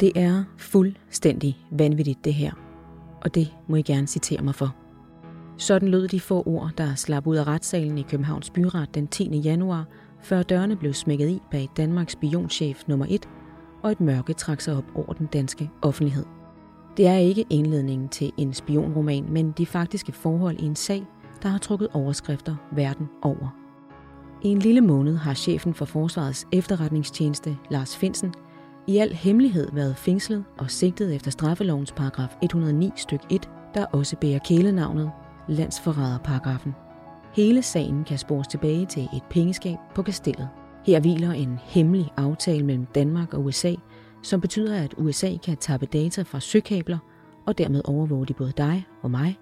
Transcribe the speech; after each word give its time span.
Det 0.00 0.12
er 0.14 0.44
fuldstændig 0.56 1.58
vanvittigt 1.70 2.24
det 2.24 2.34
her, 2.34 2.52
og 3.22 3.34
det 3.34 3.54
må 3.68 3.76
I 3.76 3.82
gerne 3.82 4.06
citere 4.06 4.42
mig 4.42 4.54
for. 4.54 4.74
Sådan 5.56 5.88
lød 5.88 6.08
de 6.08 6.20
få 6.20 6.42
ord, 6.46 6.70
der 6.78 6.94
slap 6.94 7.26
ud 7.26 7.36
af 7.36 7.46
retssalen 7.46 7.98
i 7.98 8.02
Københavns 8.02 8.50
Byret 8.50 8.94
den 8.94 9.08
10. 9.08 9.38
januar, 9.38 9.84
før 10.22 10.42
dørene 10.42 10.76
blev 10.76 10.94
smækket 10.94 11.28
i 11.28 11.40
bag 11.50 11.68
Danmarks 11.76 12.12
spionchef 12.12 12.82
nummer 12.86 13.06
1, 13.08 13.28
og 13.82 13.92
et 13.92 14.00
mørke 14.00 14.32
trak 14.32 14.60
sig 14.60 14.76
op 14.76 14.84
over 14.94 15.12
den 15.12 15.26
danske 15.26 15.70
offentlighed. 15.82 16.24
Det 16.96 17.06
er 17.06 17.16
ikke 17.16 17.44
indledningen 17.50 18.08
til 18.08 18.32
en 18.36 18.54
spionroman, 18.54 19.26
men 19.28 19.50
de 19.50 19.66
faktiske 19.66 20.12
forhold 20.12 20.60
i 20.60 20.64
en 20.64 20.76
sag, 20.76 21.06
der 21.42 21.48
har 21.48 21.58
trukket 21.58 21.88
overskrifter 21.92 22.56
verden 22.72 23.08
over. 23.22 23.56
I 24.42 24.48
en 24.48 24.58
lille 24.58 24.80
måned 24.80 25.16
har 25.16 25.34
chefen 25.34 25.74
for 25.74 25.84
Forsvarets 25.84 26.46
efterretningstjeneste, 26.52 27.56
Lars 27.70 27.96
Finsen, 27.96 28.34
i 28.90 28.98
al 28.98 29.14
hemmelighed 29.14 29.68
været 29.72 29.96
fængslet 29.96 30.44
og 30.58 30.70
sigtet 30.70 31.14
efter 31.14 31.30
straffelovens 31.30 31.92
paragraf 31.92 32.36
109 32.42 32.90
styk 32.96 33.20
1, 33.30 33.50
der 33.74 33.84
også 33.84 34.16
bærer 34.16 34.38
kælenavnet 34.38 35.10
landsforræderparagrafen. 35.48 36.74
Hele 37.32 37.62
sagen 37.62 38.04
kan 38.04 38.18
spores 38.18 38.48
tilbage 38.48 38.86
til 38.86 39.02
et 39.02 39.22
pengeskab 39.30 39.76
på 39.94 40.02
kastellet. 40.02 40.48
Her 40.86 41.00
hviler 41.00 41.32
en 41.32 41.58
hemmelig 41.62 42.12
aftale 42.16 42.66
mellem 42.66 42.86
Danmark 42.86 43.34
og 43.34 43.44
USA, 43.44 43.74
som 44.22 44.40
betyder, 44.40 44.82
at 44.82 44.94
USA 44.98 45.36
kan 45.44 45.56
tappe 45.56 45.86
data 45.86 46.22
fra 46.22 46.40
søkabler 46.40 46.98
og 47.46 47.58
dermed 47.58 47.82
overvåge 47.84 48.26
de 48.26 48.34
både 48.34 48.52
dig 48.56 48.86
og 49.02 49.10
mig, 49.10 49.38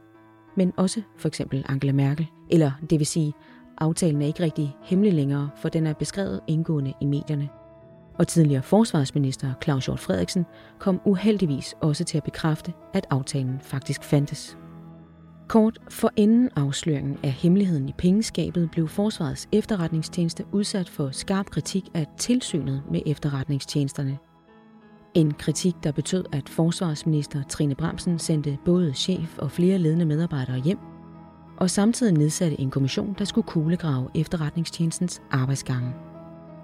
men 0.57 0.73
også 0.77 1.03
for 1.17 1.29
eksempel 1.29 1.65
Angela 1.69 1.93
Merkel, 1.93 2.27
eller 2.51 2.73
det 2.91 2.99
vil 2.99 3.07
sige, 3.07 3.33
aftalen 3.79 4.23
er 4.23 4.27
ikke 4.27 4.43
rigtig 4.43 4.77
hemmelig 4.83 5.15
længere, 5.15 5.51
for 5.63 5.69
den 5.69 5.87
er 5.87 5.93
beskrevet 5.93 6.41
indgående 6.47 6.93
i 7.01 7.05
medierne. 7.05 7.49
Og 8.19 8.29
tidligere 8.29 8.63
forsvarsminister 8.63 9.53
Claus 9.63 9.87
Hjort 9.87 10.01
Frederiksen 10.01 10.47
kom 10.79 11.01
uheldigvis 11.05 11.75
også 11.81 12.05
til 12.05 12.19
at 12.19 12.25
bekræfte, 12.25 12.73
at 12.95 13.07
aftalen 13.11 13.61
faktisk 13.63 14.05
fandtes. 14.05 14.59
Kort 15.49 15.79
for 15.91 16.11
inden 16.17 16.51
afsløringen 16.57 17.19
af 17.23 17.33
hemmeligheden 17.33 17.89
i 17.89 17.93
pengeskabet 17.99 18.71
blev 18.71 18.89
Forsvarets 18.89 19.49
efterretningstjeneste 19.53 20.45
udsat 20.53 20.89
for 20.89 21.11
skarp 21.11 21.47
kritik 21.47 21.89
af 21.95 22.07
tilsynet 22.17 22.83
med 22.91 23.03
efterretningstjenesterne. 23.07 24.19
En 25.15 25.35
kritik, 25.35 25.75
der 25.83 25.93
betød, 25.93 26.25
at 26.33 26.49
forsvarsminister 26.49 27.43
Trine 27.43 27.75
Bramsen 27.75 28.19
sendte 28.19 28.59
både 28.65 28.95
chef 28.95 29.39
og 29.39 29.51
flere 29.51 29.79
ledende 29.79 30.05
medarbejdere 30.05 30.61
hjem, 30.61 30.79
og 31.57 31.71
samtidig 31.71 32.13
nedsatte 32.13 32.61
en 32.61 32.71
kommission, 32.71 33.17
der 33.19 33.25
skulle 33.25 33.47
kuglegrave 33.47 34.09
efterretningstjenestens 34.15 35.23
arbejdsgange. 35.31 36.08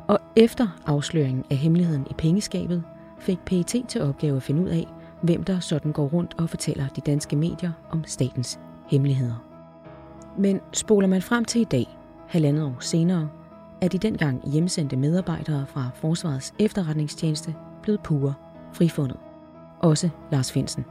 Og 0.08 0.18
efter 0.36 0.80
afsløringen 0.86 1.44
af 1.50 1.56
hemmeligheden 1.56 2.06
i 2.10 2.14
pengeskabet, 2.14 2.82
fik 3.18 3.38
PET 3.46 3.84
til 3.88 4.02
opgave 4.02 4.36
at 4.36 4.42
finde 4.42 4.62
ud 4.62 4.68
af, 4.68 4.86
hvem 5.22 5.44
der 5.44 5.60
sådan 5.60 5.92
går 5.92 6.06
rundt 6.06 6.34
og 6.38 6.50
fortæller 6.50 6.88
de 6.88 7.00
danske 7.00 7.36
medier 7.36 7.72
om 7.90 8.04
statens 8.06 8.60
hemmeligheder. 8.90 9.44
Men 10.38 10.60
spoler 10.72 11.06
man 11.06 11.22
frem 11.22 11.44
til 11.44 11.60
i 11.60 11.64
dag, 11.64 11.98
halvandet 12.28 12.64
år 12.64 12.76
senere, 12.80 13.28
er 13.80 13.88
de 13.88 13.98
dengang 13.98 14.50
hjemsendte 14.50 14.96
medarbejdere 14.96 15.66
fra 15.66 15.90
Forsvarets 15.94 16.54
efterretningstjeneste 16.58 17.54
blevet 17.82 18.00
pure 18.00 18.34
frifundet. 18.72 19.16
Også 19.80 20.10
Lars 20.32 20.52
Finsen. 20.52 20.84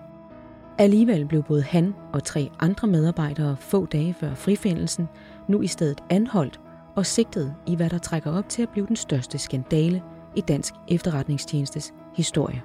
Alligevel 0.77 1.25
blev 1.25 1.43
både 1.43 1.63
han 1.63 1.95
og 2.13 2.23
tre 2.23 2.49
andre 2.59 2.87
medarbejdere 2.87 3.55
få 3.59 3.85
dage 3.85 4.13
før 4.13 4.33
frifindelsen 4.33 5.09
nu 5.47 5.61
i 5.61 5.67
stedet 5.67 6.01
anholdt 6.09 6.59
og 6.95 7.05
sigtet 7.05 7.55
i 7.67 7.75
hvad 7.75 7.89
der 7.89 7.97
trækker 7.97 8.31
op 8.31 8.49
til 8.49 8.61
at 8.61 8.69
blive 8.69 8.87
den 8.87 8.95
største 8.95 9.37
skandale 9.37 10.03
i 10.35 10.41
dansk 10.41 10.73
efterretningstjenestes 10.87 11.93
historie. 12.15 12.63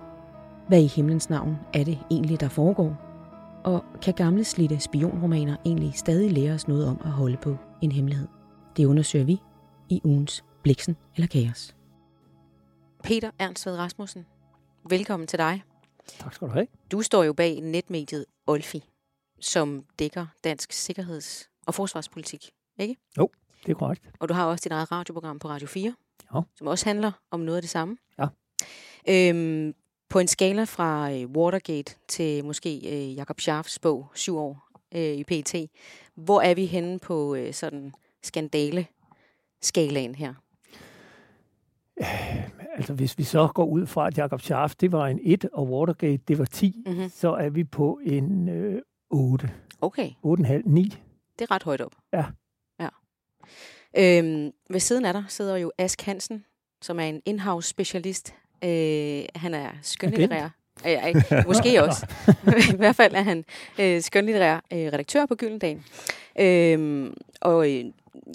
Hvad 0.69 0.83
i 0.83 0.87
himlens 0.87 1.31
navn 1.31 1.59
er 1.75 1.85
det 1.85 1.99
egentlig, 2.11 2.41
der 2.41 2.49
foregår? 2.49 2.97
Og 3.65 3.85
kan 4.03 4.15
gamle 4.15 4.45
slitte 4.45 4.81
spionromaner 4.81 5.57
egentlig 5.65 5.95
stadig 5.95 6.33
lære 6.33 6.55
os 6.55 6.69
noget 6.69 6.87
om 6.87 7.01
at 7.05 7.11
holde 7.11 7.37
på 7.37 7.57
en 7.83 7.93
hemmelighed? 7.93 8.29
Det 8.77 8.85
undersøger 8.85 9.25
vi 9.25 9.39
i 9.89 10.01
ugens 10.05 10.45
Bliksen 10.63 10.97
eller 11.17 11.27
Kaos. 11.27 11.75
Peter 13.05 13.31
Ernst 13.39 13.67
Rasmussen, 13.67 14.27
velkommen 14.91 15.27
til 15.27 15.39
dig. 15.39 15.63
Tak 16.19 16.35
skal 16.35 16.49
du 16.49 16.53
have. 16.53 16.67
Du 16.93 17.03
står 17.03 17.25
jo 17.25 17.33
bag 17.33 17.61
netmediet 17.61 18.25
Olfi, 18.47 18.85
som 19.41 19.85
dækker 19.99 20.27
dansk 20.45 20.73
sikkerheds- 20.73 21.51
og 21.67 21.75
forsvarspolitik, 21.75 22.51
ikke? 22.79 22.97
Jo, 23.19 23.29
det 23.67 23.73
er 23.73 23.75
korrekt. 23.75 24.03
Og 24.21 24.29
du 24.29 24.35
har 24.35 24.47
også 24.47 24.63
dit 24.65 24.73
eget 24.73 24.93
radioprogram 24.93 25.39
på 25.39 25.49
Radio 25.49 25.69
4, 25.69 25.95
ja. 26.35 26.41
som 26.57 26.67
også 26.67 26.85
handler 26.85 27.13
om 27.31 27.41
noget 27.41 27.57
af 27.57 27.63
det 27.63 27.71
samme. 27.71 27.97
Ja. 28.19 28.27
Øhm, 29.09 29.75
på 30.09 30.19
en 30.19 30.29
skala 30.29 30.65
fra 30.65 31.13
øh, 31.13 31.31
Watergate 31.31 31.95
til 32.09 32.45
måske 32.45 32.77
øh, 32.77 33.15
Jakob 33.17 33.41
Scharfs 33.41 33.79
bog, 33.79 34.07
syv 34.15 34.37
år 34.37 34.69
øh, 34.95 35.01
i 35.01 35.25
PT, 35.25 35.55
hvor 36.15 36.41
er 36.41 36.55
vi 36.55 36.67
henne 36.67 36.99
på 36.99 37.35
øh, 37.35 37.53
sådan 37.53 37.93
skandale-skalaen 38.23 40.15
her? 40.15 40.35
Øh, 42.01 42.51
altså 42.77 42.95
hvis 42.95 43.19
vi 43.19 43.23
så 43.23 43.49
går 43.55 43.67
ud 43.67 43.87
fra, 43.87 44.07
at 44.07 44.19
Jakob 44.19 44.41
Scharf, 44.41 44.75
det 44.75 44.93
var 44.93 45.07
en 45.07 45.21
1, 45.23 45.45
og 45.53 45.71
Watergate, 45.71 46.23
det 46.29 46.39
var 46.39 46.45
10, 46.45 46.83
mm-hmm. 46.87 47.09
så 47.09 47.35
er 47.35 47.49
vi 47.49 47.65
på 47.65 48.01
en 48.05 48.49
øh, 48.49 48.83
8. 49.11 49.51
Okay. 49.81 50.11
8,5, 50.11 50.63
9. 50.65 50.83
Det 51.39 51.45
er 51.45 51.51
ret 51.51 51.63
højt 51.63 51.81
op. 51.81 51.93
Ja. 52.13 52.25
Øhm, 53.97 54.53
ved 54.71 54.81
siden 54.81 55.05
af 55.05 55.13
dig 55.13 55.25
sidder 55.29 55.57
jo 55.57 55.73
Ask 55.79 56.03
Hansen, 56.03 56.45
som 56.83 57.01
er 57.01 57.05
en 57.05 57.23
in-house 57.25 57.69
specialist. 57.69 58.35
Øh, 58.65 59.25
han 59.35 59.55
er 59.55 59.71
skønlitterær. 59.83 60.49
Øh, 60.87 61.15
øh, 61.33 61.47
måske 61.47 61.83
også. 61.85 62.07
I 62.75 62.77
hvert 62.77 62.97
fald 62.97 63.15
er 63.15 63.23
han 63.23 63.45
øh, 63.81 64.03
skønlitterær 64.03 64.57
øh, 64.73 64.79
redaktør 64.79 65.27
på 65.27 65.35
Gyldendal. 65.35 65.83
Øhm, 66.41 67.15
og 67.41 67.73
øh, 67.73 67.85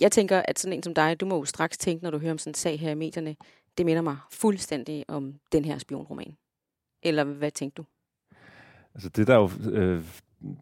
jeg 0.01 0.11
tænker, 0.11 0.41
at 0.47 0.59
sådan 0.59 0.73
en 0.73 0.83
som 0.83 0.93
dig, 0.93 1.19
du 1.19 1.25
må 1.25 1.35
jo 1.37 1.45
straks 1.45 1.77
tænke, 1.77 2.03
når 2.03 2.11
du 2.11 2.17
hører 2.17 2.31
om 2.31 2.37
sådan 2.37 2.51
en 2.51 2.55
sag 2.55 2.79
her 2.79 2.91
i 2.91 2.95
medierne, 2.95 3.35
det 3.77 3.85
minder 3.85 4.01
mig 4.01 4.17
fuldstændig 4.31 5.05
om 5.07 5.33
den 5.51 5.65
her 5.65 5.77
spionroman. 5.77 6.37
Eller 7.03 7.23
hvad 7.23 7.51
tænkte 7.51 7.81
du? 7.81 7.85
Altså 8.95 9.09
det 9.09 9.27
der 9.27 9.35
jo, 9.35 9.49
øh, 9.71 10.03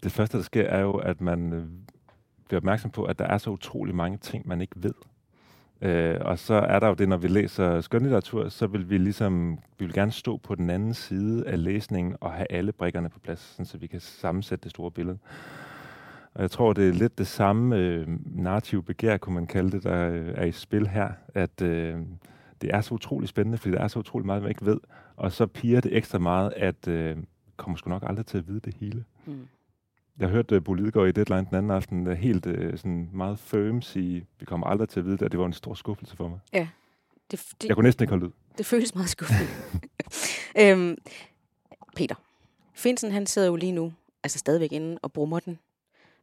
det 0.04 0.12
første 0.12 0.38
der 0.38 0.44
sker, 0.44 0.64
er 0.64 0.82
jo, 0.82 0.94
at 0.94 1.22
man 1.22 1.54
øh, 1.54 1.66
bliver 2.52 2.60
opmærksom 2.60 2.92
på, 2.92 3.04
at 3.04 3.20
der 3.20 3.26
er 3.26 3.38
så 3.38 3.50
utrolig 3.50 3.96
mange 3.96 4.18
ting, 4.18 4.48
man 4.48 4.62
ikke 4.62 4.76
ved. 4.76 4.94
Øh, 5.82 6.18
og 6.22 6.40
så 6.40 6.54
er 6.54 6.80
der 6.80 6.88
jo 6.88 6.94
det, 6.94 7.10
når 7.10 7.18
vi 7.18 7.28
læser 7.28 7.82
skønlitteratur, 7.82 8.50
så 8.50 8.68
vil 8.68 8.90
vi 8.90 8.98
ligesom, 8.98 9.60
vi 9.80 9.86
vil 9.86 9.94
gerne 9.94 10.12
stå 10.12 10.38
på 10.38 10.56
den 10.56 10.70
anden 10.70 10.94
side 10.94 11.48
af 11.48 11.64
læsningen 11.64 12.16
og 12.22 12.34
have 12.34 12.48
alle 12.50 12.72
brikkerne 12.72 13.10
på 13.10 13.20
plads, 13.20 13.40
sådan, 13.40 13.66
så 13.66 13.78
vi 13.78 13.88
kan 13.88 14.00
sammensætte 14.00 14.64
det 14.64 14.72
store 14.72 14.92
billede. 14.92 15.18
Og 16.34 16.42
jeg 16.42 16.52
tror, 16.52 16.74
det 16.74 16.90
er 16.90 16.94
lidt 16.94 17.18
det 17.18 17.28
samme 17.28 17.78
øh, 17.78 18.08
narrative 18.26 18.84
begær, 18.84 19.18
kunne 19.18 19.36
man 19.36 19.48
kalde 19.48 19.72
det, 19.72 19.84
der 19.84 20.10
øh, 20.10 20.34
er 20.36 20.46
i 20.46 20.52
spil 20.52 20.88
her, 20.88 21.10
at 21.34 21.62
øh, 21.62 21.96
det 22.62 22.70
er 22.74 22.82
så 22.82 22.94
utrolig 22.94 23.30
spændende, 23.30 23.58
fordi 23.58 23.76
der 23.76 23.82
er 23.82 23.88
så 23.88 24.00
utrolig 24.00 24.26
meget, 24.26 24.42
man 24.42 24.50
ikke 24.50 24.66
ved, 24.66 24.80
og 25.16 25.32
så 25.32 25.48
piger 25.48 25.82
det 25.82 25.98
ekstra 25.98 26.20
meget, 26.20 26.54
at 26.56 26.88
øh, 26.88 27.18
kommer 27.58 27.78
sgu 27.78 27.90
nok 27.90 28.04
aldrig 28.06 28.26
til 28.26 28.38
at 28.38 28.48
vide 28.48 28.60
det 28.60 28.74
hele. 28.80 29.04
Mm. 29.26 29.48
Jeg 30.20 30.30
hørte 30.30 30.56
uh, 30.56 30.64
Bo 30.64 30.74
Lidegaard 30.74 31.08
i 31.08 31.12
Deadline 31.12 31.46
den 31.50 31.56
anden 31.56 31.72
aften, 31.72 32.08
uh, 32.08 32.14
helt 32.14 32.46
uh, 32.46 32.78
sådan 32.78 33.10
meget 33.14 33.40
firm 33.40 33.82
sige, 33.82 34.28
vi 34.40 34.46
kommer 34.46 34.68
aldrig 34.68 34.90
til 34.90 35.00
at 35.00 35.06
vide 35.06 35.18
det, 35.18 35.22
og 35.22 35.32
det 35.32 35.40
var 35.40 35.46
en 35.46 35.54
stor 35.54 35.74
skuffelse 35.74 36.16
for 36.16 36.28
mig. 36.28 36.40
Ja. 36.54 36.68
Det, 37.32 37.46
det, 37.62 37.68
jeg 37.68 37.76
kunne 37.76 37.84
næsten 37.84 38.04
ikke 38.04 38.12
holde 38.12 38.26
ud. 38.26 38.32
Det 38.58 38.66
føles 38.66 38.96
meget 38.96 39.10
skuffende. 39.10 39.48
øhm, 40.62 40.98
Peter, 41.96 42.16
Finsen 42.74 43.12
han 43.12 43.26
sidder 43.26 43.48
jo 43.48 43.56
lige 43.56 43.72
nu, 43.72 43.94
altså 44.24 44.40
stadigvæk 44.40 44.72
inde 44.72 45.00
og 45.02 45.12
brummer 45.12 45.40
den. 45.40 45.60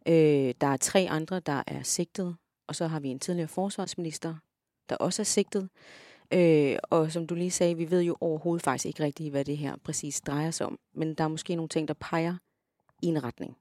Øh, 0.08 0.54
der 0.60 0.66
er 0.66 0.76
tre 0.76 1.06
andre, 1.10 1.40
der 1.40 1.62
er 1.66 1.82
sigtet, 1.82 2.36
og 2.66 2.74
så 2.74 2.86
har 2.86 3.00
vi 3.00 3.08
en 3.08 3.18
tidligere 3.18 3.48
forsvarsminister, 3.48 4.34
der 4.88 4.96
også 4.96 5.22
er 5.22 5.24
sigtet. 5.24 5.68
Øh, 6.32 6.76
og 6.82 7.12
som 7.12 7.26
du 7.26 7.34
lige 7.34 7.50
sagde, 7.50 7.76
vi 7.76 7.90
ved 7.90 8.02
jo 8.02 8.16
overhovedet 8.20 8.64
faktisk 8.64 8.86
ikke 8.86 9.02
rigtigt, 9.02 9.30
hvad 9.30 9.44
det 9.44 9.56
her 9.56 9.76
præcis 9.84 10.20
drejer 10.20 10.50
sig 10.50 10.66
om. 10.66 10.78
Men 10.94 11.14
der 11.14 11.24
er 11.24 11.28
måske 11.28 11.54
nogle 11.54 11.68
ting, 11.68 11.88
der 11.88 11.94
peger 11.94 12.36
i 13.02 13.06
en 13.06 13.24
retning. 13.24 13.56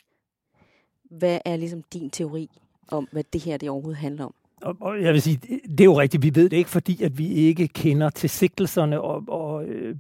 Hvad 1.10 1.40
er 1.46 1.56
ligesom 1.56 1.84
din 1.94 2.10
teori 2.10 2.50
om, 2.92 3.08
hvad 3.12 3.24
det 3.34 3.42
her 3.42 3.58
det 3.58 3.70
overhovedet 3.70 3.98
handler 3.98 4.26
om? 4.26 4.34
Og, 4.62 5.02
jeg 5.02 5.14
vil 5.14 5.22
sige, 5.22 5.40
det 5.70 5.80
er 5.80 5.86
jo 5.86 6.00
rigtigt, 6.00 6.24
vi 6.24 6.36
ved 6.36 6.50
det 6.50 6.58
ikke, 6.58 6.70
fordi 6.70 7.04
at 7.04 7.18
vi 7.18 7.28
ikke 7.28 7.68
kender 7.68 8.10
til 8.10 8.30
sigtelserne, 8.30 9.02
og, 9.02 9.24
og 9.28 9.66
øh, 9.66 9.96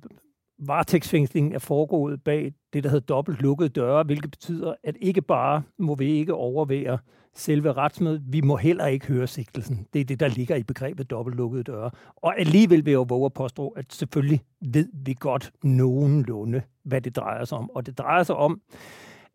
varetægtsfængslingen 0.59 1.53
er 1.53 1.59
foregået 1.59 2.23
bag 2.23 2.53
det, 2.73 2.83
der 2.83 2.89
hedder 2.89 3.05
dobbelt 3.05 3.41
lukkede 3.41 3.69
døre, 3.69 4.03
hvilket 4.03 4.31
betyder, 4.31 4.73
at 4.83 4.95
ikke 5.01 5.21
bare 5.21 5.61
må 5.77 5.95
vi 5.95 6.11
ikke 6.11 6.33
overvære 6.33 6.97
selve 7.35 7.73
retsmødet, 7.73 8.23
vi 8.27 8.41
må 8.41 8.57
heller 8.57 8.85
ikke 8.85 9.07
høre 9.07 9.27
sigtelsen. 9.27 9.87
Det 9.93 10.01
er 10.01 10.05
det, 10.05 10.19
der 10.19 10.27
ligger 10.27 10.55
i 10.55 10.63
begrebet 10.63 11.09
dobbelt 11.09 11.37
lukkede 11.37 11.63
døre. 11.63 11.91
Og 12.15 12.39
alligevel 12.39 12.85
vil 12.85 12.91
jeg 12.91 12.97
jo 12.97 13.05
våge 13.09 13.25
at 13.25 13.33
påstå, 13.33 13.67
at 13.67 13.85
selvfølgelig 13.93 14.41
ved 14.61 14.89
vi 14.93 15.15
godt 15.19 15.51
nogenlunde, 15.63 16.61
hvad 16.83 17.01
det 17.01 17.15
drejer 17.15 17.45
sig 17.45 17.57
om. 17.57 17.71
Og 17.71 17.85
det 17.85 17.97
drejer 17.97 18.23
sig 18.23 18.35
om, 18.35 18.61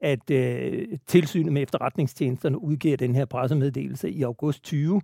at 0.03 0.31
øh, 0.31 0.89
tilsynet 1.07 1.53
med 1.53 1.63
efterretningstjenesterne 1.63 2.63
udgiver 2.63 2.97
den 2.97 3.15
her 3.15 3.25
pressemeddelelse 3.25 4.11
i 4.11 4.23
august 4.23 4.65
20. 4.65 5.01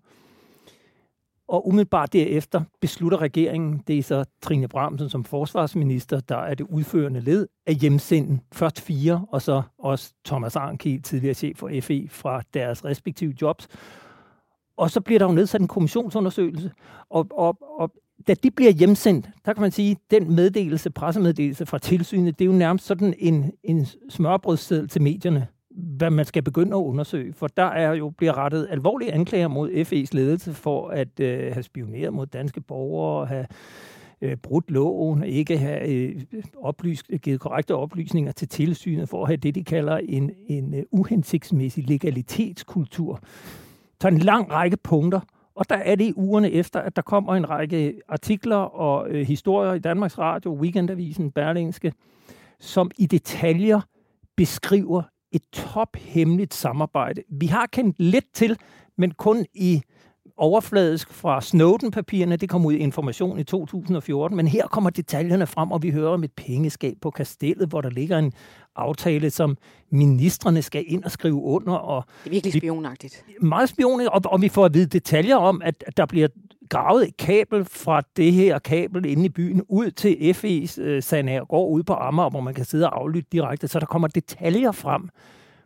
Og 1.49 1.69
umiddelbart 1.69 2.13
derefter 2.13 2.63
beslutter 2.81 3.21
regeringen, 3.23 3.83
det 3.87 3.99
er 3.99 4.03
så 4.03 4.25
Trine 4.43 4.69
Bramsen 4.69 5.09
som 5.09 5.25
forsvarsminister, 5.25 6.21
der 6.21 6.37
er 6.37 6.55
det 6.55 6.67
udførende 6.71 7.21
led, 7.21 7.49
at 7.67 7.75
hjemsende 7.75 8.39
først 8.53 8.81
fire, 8.81 9.27
og 9.33 9.43
så 9.43 9.63
også 9.79 10.13
Thomas 10.25 10.57
Arnke, 10.57 10.99
tidligere 10.99 11.35
chef 11.35 11.57
for 11.59 11.71
FE, 11.81 12.09
fra 12.11 12.43
deres 12.55 12.85
respektive 12.85 13.35
jobs. 13.43 13.69
Og 14.77 14.91
så 14.91 15.01
bliver 15.01 15.19
der 15.19 15.27
jo 15.27 15.33
nedsat 15.33 15.61
en 15.61 15.69
kommissionsundersøgelse, 15.69 16.71
og, 17.11 17.27
og, 17.31 17.59
og 17.79 17.93
da 18.27 18.35
de 18.35 18.51
bliver 18.51 18.71
hjemsendt, 18.71 19.29
der 19.47 19.53
kan 19.53 19.61
man 19.61 19.71
sige, 19.71 19.97
den 20.11 20.35
meddelelse, 20.35 20.91
pressemeddelelse 20.91 21.67
fra 21.67 21.79
tilsynet, 21.79 22.39
det 22.39 22.45
er 22.45 22.47
jo 22.47 22.57
nærmest 22.57 22.87
sådan 22.87 23.15
en, 23.19 23.53
en 23.63 23.87
smørbrødssædel 24.09 24.89
til 24.89 25.03
medierne, 25.03 25.47
hvad 25.71 26.11
man 26.11 26.25
skal 26.25 26.43
begynde 26.43 26.77
at 26.77 26.81
undersøge. 26.81 27.33
For 27.33 27.47
der 27.47 27.65
er 27.65 27.95
jo 27.95 28.11
bliver 28.11 28.39
rettet 28.39 28.69
alvorlige 28.71 29.13
anklager 29.13 29.49
mod 29.49 29.71
FE's 29.71 30.09
ledelse 30.13 30.55
for 30.55 30.89
at 30.89 31.21
øh, 31.21 31.53
have 31.53 31.63
spioneret 31.63 32.13
mod 32.13 32.27
danske 32.27 32.61
borgere, 32.61 33.27
have 33.27 33.47
øh, 34.21 34.37
brudt 34.37 34.71
loven, 34.71 35.25
ikke 35.25 35.59
have 35.59 35.89
øh, 35.89 36.23
oplyst, 36.57 37.11
givet 37.23 37.41
korrekte 37.41 37.75
oplysninger 37.75 38.33
til 38.33 38.49
tilsynet 38.49 39.09
for 39.09 39.23
at 39.23 39.29
have 39.29 39.37
det, 39.37 39.55
de 39.55 39.65
kalder 39.65 39.97
en, 39.97 40.31
en 40.47 40.75
uh, 40.75 40.81
uhensigtsmæssig 40.91 41.89
legalitetskultur. 41.89 43.21
Så 44.01 44.09
en 44.09 44.19
lang 44.19 44.51
række 44.51 44.77
punkter, 44.77 45.21
og 45.59 45.69
der 45.69 45.77
er 45.77 45.95
det 45.95 46.13
ugerne 46.17 46.51
efter, 46.51 46.81
at 46.81 46.97
der 46.97 47.03
kommer 47.03 47.35
en 47.35 47.51
række 47.51 48.01
artikler 48.09 48.57
og 48.57 49.11
øh, 49.11 49.27
historier 49.27 49.73
i 49.73 49.79
Danmarks 49.79 50.19
Radio, 50.19 50.55
Weekendavisen, 50.55 51.31
Berlingske, 51.31 51.93
som 52.61 52.91
i 52.99 53.07
detaljer 53.07 53.81
beskriver 54.37 55.03
et 55.33 55.43
tophemmeligt 55.53 56.55
samarbejde. 56.55 57.23
Vi 57.31 57.47
har 57.47 57.67
kendt 57.67 57.97
lidt 57.99 58.25
til, 58.35 58.59
men 58.97 59.11
kun 59.11 59.47
i 59.55 59.83
overfladisk 60.37 61.13
fra 61.13 61.41
Snowden-papirerne. 61.41 62.37
Det 62.37 62.49
kom 62.49 62.67
ud 62.67 62.73
i 62.73 62.79
information 62.79 63.39
i 63.39 63.45
2014, 63.45 64.37
men 64.37 64.49
her 64.49 64.67
kommer 64.67 64.91
detaljerne 64.91 65.47
frem, 65.47 65.73
og 65.73 65.83
vi 65.83 65.91
hører 65.91 66.11
om 66.11 66.25
et 66.25 66.33
pengeskab 66.33 66.97
på 67.01 67.11
kastellet, 67.11 67.69
hvor 67.69 67.81
der 67.81 67.91
ligger 67.91 68.19
en 68.19 68.33
aftale, 68.79 69.31
som 69.31 69.57
ministerne 69.91 70.63
skal 70.63 70.85
ind 70.87 71.05
og 71.05 71.11
skrive 71.11 71.43
under. 71.43 71.75
Og 71.75 72.05
det 72.25 72.31
er 72.31 72.31
virkelig 72.31 72.53
spionagtigt. 72.53 73.25
Vi, 73.27 73.47
meget 73.47 73.69
spionagtigt, 73.69 74.11
og, 74.11 74.33
og 74.33 74.43
vi 74.43 74.49
får 74.49 74.65
at 74.65 74.75
vide 74.75 74.87
detaljer 74.87 75.37
om, 75.37 75.63
at 75.65 75.85
der 75.97 76.07
bliver 76.07 76.29
gravet 76.69 77.09
et 77.09 77.17
kabel 77.17 77.65
fra 77.65 78.03
det 78.17 78.33
her 78.33 78.59
kabel 78.59 79.05
inde 79.05 79.25
i 79.25 79.29
byen 79.29 79.63
ud 79.69 79.91
til 79.91 80.15
FE's 80.15 80.81
øh, 80.81 81.03
Sanager 81.03 81.45
går 81.45 81.69
ud 81.69 81.83
på 81.83 81.93
Amager, 81.93 82.31
hvor 82.31 82.41
man 82.41 82.55
kan 82.55 82.65
sidde 82.65 82.91
og 82.91 83.01
aflytte 83.01 83.29
direkte. 83.33 83.69
Så 83.69 83.81
der 83.81 83.87
kommer 83.87 84.09
detaljer 84.09 84.73
frem, 84.73 85.09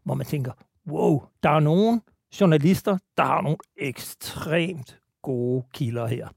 hvor 0.04 0.14
man 0.14 0.26
tænker, 0.26 0.52
wow, 0.90 1.22
der 1.42 1.50
er 1.50 1.60
nogen 1.60 2.00
journalister, 2.40 2.98
der 3.16 3.22
har 3.24 3.40
nogle 3.40 3.56
ekstremt 3.76 4.98
gode 5.22 5.64
kilder 5.74 6.06
her. 6.06 6.28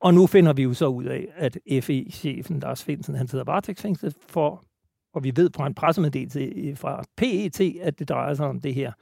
Og 0.00 0.14
nu 0.14 0.26
finder 0.26 0.52
vi 0.52 0.62
jo 0.62 0.74
så 0.74 0.86
ud 0.86 1.04
af, 1.04 1.28
at 1.36 1.58
FE-chefen 1.82 2.60
Lars 2.60 2.84
Finsen, 2.84 3.14
han 3.14 3.28
sidder 3.28 3.44
varetægtsfængslet 3.44 4.14
for, 4.28 4.64
og 5.12 5.24
vi 5.24 5.32
ved 5.36 5.50
fra 5.56 5.66
en 5.66 5.74
pressemeddelelse 5.74 6.40
øh, 6.40 6.76
fra 6.76 7.04
PET, 7.16 7.60
at 7.80 7.98
det 7.98 8.08
drejer 8.08 8.34
sig 8.34 8.46
om 8.46 8.60
det 8.60 8.74
her 8.74 8.92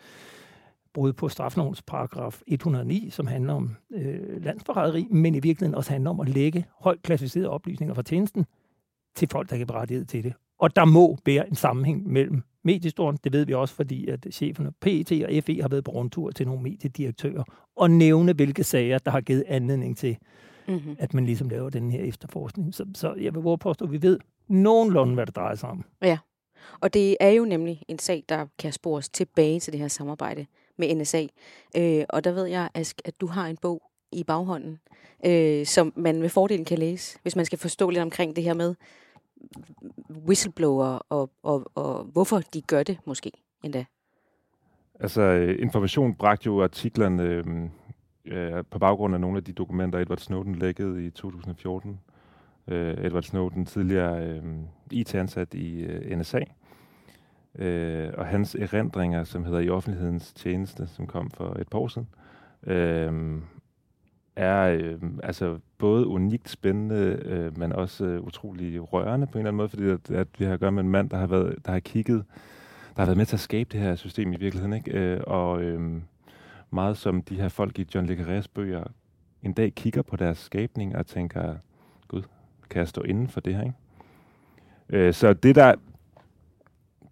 brud 0.94 1.12
på 1.12 1.29
straflovens 1.29 1.82
paragraf 1.82 2.41
109, 2.47 3.11
som 3.11 3.26
handler 3.26 3.55
om 3.55 3.76
øh, 3.94 4.44
landsforræderi, 4.44 5.08
men 5.11 5.35
i 5.35 5.41
virkeligheden 5.41 5.75
også 5.75 5.93
handler 5.93 6.11
om 6.11 6.20
at 6.20 6.29
lægge 6.29 6.67
højt 6.81 7.03
klassificerede 7.03 7.50
oplysninger 7.50 7.94
fra 7.94 8.03
tjenesten 8.03 8.47
til 9.14 9.29
folk, 9.32 9.50
der 9.50 9.56
kan 9.56 9.67
berettiget 9.67 10.08
til 10.08 10.25
det. 10.25 10.32
Og 10.58 10.76
der 10.76 10.85
må 10.85 11.19
være 11.26 11.49
en 11.49 11.55
sammenhæng 11.55 12.12
mellem 12.12 12.43
mediestoren, 12.64 13.19
Det 13.25 13.32
ved 13.32 13.47
vi 13.47 13.55
også, 13.55 13.75
fordi 13.75 14.08
at 14.08 14.26
cheferne 14.32 14.73
PET 14.81 15.12
og 15.12 15.44
FE 15.44 15.62
har 15.62 15.69
været 15.69 15.85
på 15.85 15.91
rundtur 15.91 16.31
til 16.31 16.47
nogle 16.47 16.62
mediedirektører 16.62 17.44
og 17.76 17.91
nævne, 17.91 18.32
hvilke 18.32 18.64
sager, 18.64 18.99
der 18.99 19.11
har 19.11 19.20
givet 19.20 19.44
anledning 19.47 19.97
til, 19.97 20.17
mm-hmm. 20.69 20.97
at 20.99 21.15
man 21.15 21.27
ligesom 21.27 21.49
laver 21.49 21.71
den 21.71 21.91
her 21.91 22.05
efterforskning. 22.05 22.75
Så, 22.75 22.87
så 22.95 23.15
jeg 23.15 23.35
vil 23.35 23.43
våge 23.43 23.59
påstå, 23.59 23.85
at 23.85 23.93
vi 23.93 24.03
ved 24.03 24.19
nogenlunde, 24.49 25.15
hvad 25.15 25.27
det 25.27 25.37
drejer 25.37 25.55
sig 25.55 25.69
om. 25.69 25.85
Ja, 26.03 26.19
og 26.81 26.95
det 26.95 27.17
er 27.21 27.31
jo 27.31 27.45
nemlig 27.45 27.83
en 27.89 27.99
sag, 27.99 28.25
der 28.29 28.47
kan 28.59 28.73
spores 28.73 29.09
tilbage 29.09 29.61
til 29.61 29.73
det 29.73 29.81
her 29.81 29.89
samarbejde 29.89 30.47
med 30.79 30.95
NSA. 30.95 31.27
Øh, 31.77 32.05
og 32.09 32.25
der 32.25 32.33
ved 32.33 32.45
jeg, 32.47 32.69
Ask, 32.75 33.01
at 33.05 33.21
du 33.21 33.27
har 33.27 33.47
en 33.47 33.57
bog 33.57 33.83
i 34.13 34.25
baghånden, 34.25 34.79
øh, 35.27 35.67
som 35.67 35.93
man 35.97 36.21
med 36.21 36.29
fordelen 36.29 36.65
kan 36.65 36.79
læse, 36.79 37.19
hvis 37.23 37.37
man 37.37 37.45
skal 37.45 37.59
forstå 37.59 37.91
lidt 37.91 38.03
omkring 38.03 38.37
det 38.37 38.45
her 38.45 38.55
med 38.55 38.75
whistleblower, 40.27 40.87
og, 41.09 41.31
og, 41.43 41.71
og 41.75 42.05
hvorfor 42.05 42.39
de 42.39 42.61
gør 42.61 42.83
det 42.83 42.99
måske 43.05 43.33
endda. 43.65 43.85
Altså, 45.01 45.21
øh, 45.21 45.63
Information 45.63 46.15
bragte 46.15 46.47
jo 46.47 46.63
artiklerne 46.63 47.23
øh, 47.23 47.45
Øh, 48.26 48.64
på 48.70 48.78
baggrund 48.78 49.14
af 49.14 49.20
nogle 49.20 49.37
af 49.37 49.44
de 49.44 49.52
dokumenter, 49.52 49.99
Edward 49.99 50.19
Snowden 50.19 50.55
lækkede 50.55 51.06
i 51.06 51.11
2014. 51.11 52.00
Øh, 52.69 52.94
Edward 53.05 53.23
Snowden, 53.23 53.67
tidligere 53.67 54.26
øh, 54.26 54.43
IT-ansat 54.90 55.55
i 55.55 55.82
øh, 55.82 56.19
NSA, 56.19 56.40
øh, 57.58 58.12
og 58.19 58.26
hans 58.26 58.55
erindringer, 58.55 59.25
som 59.25 59.44
hedder 59.44 59.58
I 59.58 59.69
offentlighedens 59.69 60.32
tjeneste, 60.32 60.87
som 60.87 61.06
kom 61.06 61.31
for 61.31 61.56
et 61.61 61.69
par 61.69 61.78
år 61.78 61.88
siden, 61.88 62.08
øh, 62.67 63.43
er 64.37 64.62
øh, 64.62 65.00
altså 65.22 65.58
både 65.79 66.06
unikt 66.06 66.49
spændende, 66.49 67.19
øh, 67.25 67.58
men 67.58 67.72
også 67.72 68.05
øh, 68.05 68.20
utrolig 68.20 68.93
rørende 68.93 69.26
på 69.26 69.32
en 69.32 69.38
eller 69.38 69.49
anden 69.49 69.56
måde, 69.56 69.69
fordi 69.69 69.88
at, 69.88 70.11
at 70.11 70.29
vi 70.38 70.44
har 70.44 70.52
at 70.52 70.61
gøre 70.61 70.72
med 70.72 70.82
en 70.82 70.90
mand, 70.90 71.11
der 71.11 71.17
har, 71.17 71.26
været, 71.26 71.56
der 71.67 71.72
har 71.72 71.81
kigget, 71.81 72.25
der 72.96 73.02
har 73.02 73.06
været 73.06 73.17
med 73.17 73.26
til 73.26 73.37
at 73.37 73.40
skabe 73.40 73.69
det 73.72 73.81
her 73.81 73.94
system 73.94 74.32
i 74.32 74.37
virkeligheden, 74.37 74.72
ikke? 74.72 74.90
Øh, 74.90 75.20
og 75.26 75.62
øh, 75.62 76.00
meget 76.71 76.97
som 76.97 77.23
de 77.23 77.37
her 77.37 77.49
folk 77.49 77.79
i 77.79 77.87
John 77.95 78.07
Le 78.07 78.15
Carrés 78.15 78.47
bøger 78.55 78.85
en 79.43 79.53
dag 79.53 79.75
kigger 79.75 80.03
på 80.03 80.17
deres 80.17 80.39
skabning 80.39 80.97
og 80.97 81.07
tænker, 81.07 81.57
gud, 82.09 82.23
kan 82.71 82.79
jeg 82.79 82.89
stå 82.89 83.03
inden 83.03 83.29
for 83.29 83.41
det 83.41 83.55
her, 83.55 83.63
ikke? 83.63 83.77
Øh, 84.89 85.15
så 85.15 85.33
det 85.33 85.55
der, 85.55 85.75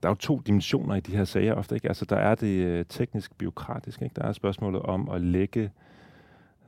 der 0.03 0.09
er 0.09 0.11
jo 0.11 0.15
to 0.15 0.39
dimensioner 0.39 0.95
i 0.95 1.01
de 1.01 1.17
her 1.17 1.25
sager 1.25 1.55
ofte, 1.55 1.75
ikke? 1.75 1.89
Altså 1.89 2.05
der 2.05 2.17
er 2.17 2.35
det 2.35 2.67
øh, 2.67 2.85
teknisk-biokratisk, 2.89 4.03
ikke? 4.03 4.15
Der 4.17 4.23
er 4.23 4.33
spørgsmålet 4.33 4.83
om 4.83 5.09
at 5.09 5.21
lægge 5.21 5.71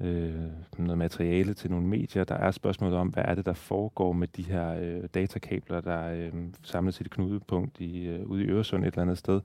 øh, 0.00 0.35
noget 0.79 0.99
materiale 0.99 1.55
til 1.55 1.71
nogle 1.71 1.87
medier. 1.87 2.25
Der 2.25 2.35
er 2.35 2.50
spørgsmålet 2.50 2.99
om, 2.99 3.09
hvad 3.09 3.25
er 3.27 3.35
det, 3.35 3.47
der 3.47 3.53
foregår 3.53 4.12
med 4.12 4.29
de 4.29 4.43
her 4.43 4.75
øh, 4.81 5.05
datakabler, 5.15 5.81
der 5.81 6.12
øh, 6.12 6.33
samles 6.62 7.00
i 7.00 7.03
et 7.03 7.11
knudepunkt 7.11 7.81
i, 7.81 8.06
øh, 8.06 8.27
ude 8.27 8.44
i 8.44 8.47
Øresund 8.47 8.85
et 8.85 8.87
eller 8.87 9.03
andet 9.03 9.19
sted, 9.19 9.41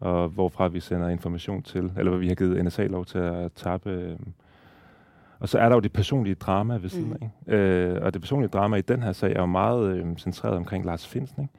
og 0.00 0.28
hvorfra 0.28 0.68
vi 0.68 0.80
sender 0.80 1.08
information 1.08 1.62
til, 1.62 1.92
eller 1.98 2.10
hvad 2.10 2.20
vi 2.20 2.28
har 2.28 2.34
givet 2.34 2.64
NSA 2.64 2.86
lov 2.86 3.04
til 3.04 3.18
at 3.18 3.52
tappe. 3.52 3.90
Øh. 3.90 4.16
Og 5.38 5.48
så 5.48 5.58
er 5.58 5.68
der 5.68 5.76
jo 5.76 5.80
det 5.80 5.92
personlige 5.92 6.34
drama 6.34 6.76
ved 6.76 6.88
siden 6.88 7.16
mm. 7.20 7.30
af. 7.46 7.54
Øh, 7.54 8.02
og 8.02 8.14
det 8.14 8.22
personlige 8.22 8.48
drama 8.48 8.76
i 8.76 8.80
den 8.80 9.02
her 9.02 9.12
sag 9.12 9.32
er 9.32 9.40
jo 9.40 9.46
meget 9.46 9.96
øh, 9.96 10.16
centreret 10.16 10.56
omkring 10.56 10.84
Lars 10.84 11.06
Finsen. 11.06 11.42
Ikke? 11.42 11.54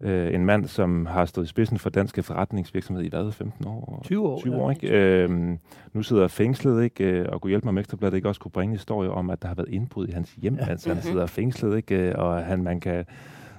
Øh, 0.00 0.34
en 0.34 0.44
mand, 0.44 0.66
som 0.66 1.06
har 1.06 1.24
stået 1.24 1.44
i 1.44 1.48
spidsen 1.48 1.78
for 1.78 1.90
dansk 1.90 2.18
forretningsvirksomhed 2.22 3.04
i 3.04 3.08
hvad, 3.08 3.32
15 3.32 3.66
år? 3.66 4.00
20 4.04 4.28
år. 4.28 4.38
20 4.38 4.56
år, 4.56 4.70
ikke? 4.70 4.88
Øh, 4.88 5.58
nu 5.92 6.02
sidder 6.02 6.28
fængslet, 6.28 6.84
ikke? 6.84 7.04
Øh, 7.04 7.26
og 7.32 7.40
kunne 7.40 7.48
hjælpe 7.48 7.66
mig 7.66 7.74
med 7.74 7.82
Ekstrabladet, 7.82 8.16
ikke 8.16 8.28
også 8.28 8.40
kunne 8.40 8.52
bringe 8.52 8.74
historie 8.74 9.10
om, 9.10 9.30
at 9.30 9.42
der 9.42 9.48
har 9.48 9.54
været 9.54 9.68
indbrud 9.68 10.08
i 10.08 10.12
hans 10.12 10.34
hjem, 10.42 10.54
ja. 10.54 10.66
altså 10.66 10.88
han 10.88 10.96
mhm. 10.96 11.02
sidder 11.02 11.26
fængslet, 11.26 11.76
ikke? 11.76 11.96
Øh, 11.96 12.14
og 12.18 12.44
han, 12.44 12.62
man 12.62 12.80
kan, 12.80 13.04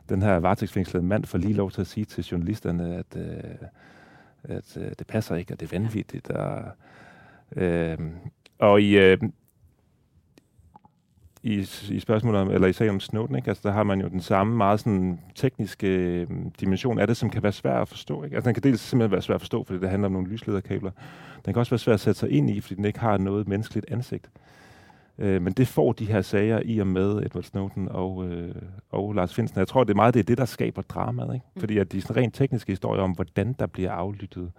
den 0.10 0.22
her 0.22 0.36
varetægtsfængslede 0.36 1.06
mand 1.06 1.26
får 1.26 1.38
lige 1.38 1.54
lov 1.54 1.72
til 1.72 1.82
at 1.82 1.88
sige 1.88 2.06
til 2.06 2.24
journalisterne, 2.24 2.96
at, 2.96 3.18
øh, 3.18 3.68
at 4.44 4.78
øh, 4.78 4.92
det 5.00 5.08
passer 5.08 5.36
ikke, 5.36 5.54
og 5.54 5.60
det 5.60 5.74
er 5.74 5.80
vanvittigt. 5.80 6.30
Og, 6.30 6.64
øh, 7.56 7.98
og 8.60 8.82
i, 8.82 8.98
øh, 8.98 9.18
i, 11.44 11.68
i 11.90 12.00
spørgsmålet 12.00 12.42
om, 12.42 12.52
eller 12.52 12.68
i 12.68 12.74
sagen 12.74 12.90
om 12.90 13.00
Snowden, 13.00 13.36
ikke? 13.36 13.48
Altså, 13.48 13.62
der 13.68 13.72
har 13.72 13.84
man 13.84 14.02
jo 14.02 14.08
den 14.08 14.22
samme 14.22 14.58
meget 14.58 14.80
sådan, 14.80 15.20
tekniske 15.36 15.88
øh, 15.88 16.28
dimension 16.60 17.00
af 17.00 17.08
det, 17.08 17.18
som 17.18 17.30
kan 17.30 17.44
være 17.44 17.52
svær 17.52 17.82
at 17.82 17.88
forstå. 17.88 18.24
Ikke? 18.24 18.36
Altså, 18.36 18.48
den 18.48 18.54
kan 18.54 18.64
dels 18.64 18.82
simpelthen 18.82 19.12
være 19.12 19.22
svær 19.22 19.36
at 19.36 19.42
forstå, 19.42 19.64
fordi 19.64 19.80
det 19.80 19.90
handler 19.90 20.06
om 20.06 20.12
nogle 20.12 20.28
lyslederkabler. 20.28 20.92
Den 21.46 21.54
kan 21.54 21.60
også 21.60 21.72
være 21.72 21.80
svær 21.80 21.94
at 21.94 22.00
sætte 22.00 22.20
sig 22.20 22.32
ind 22.32 22.50
i, 22.50 22.62
fordi 22.62 22.76
den 22.76 22.86
ikke 22.86 23.00
har 23.00 23.18
noget 23.18 23.48
menneskeligt 23.48 23.92
ansigt. 23.92 24.30
Øh, 24.36 24.42
men 25.18 25.54
det 25.54 25.68
får 25.68 25.94
de 25.94 26.06
her 26.06 26.22
sager 26.22 26.62
i 26.66 26.80
og 26.80 26.88
med 26.88 27.18
Edward 27.18 27.44
Snowden 27.44 27.90
og, 27.90 28.28
øh, 28.28 28.56
og 28.90 29.14
Lars 29.14 29.34
Finsen. 29.36 29.60
Jeg 29.60 29.68
tror, 29.68 29.84
det 29.84 29.92
er 29.92 29.96
meget 29.96 30.14
det, 30.14 30.20
er 30.20 30.24
det 30.24 30.38
der 30.38 30.46
skaber 30.46 30.82
dramaet. 30.82 31.34
Ikke? 31.34 31.46
Mm. 31.56 31.60
Fordi 31.60 31.78
at 31.78 31.92
de 31.92 32.02
sådan 32.02 32.16
rent 32.16 32.34
tekniske 32.34 32.72
historier 32.72 33.02
om, 33.02 33.12
hvordan 33.12 33.54
der 33.54 33.66
bliver 33.66 33.92
aflyttet, 33.92 34.52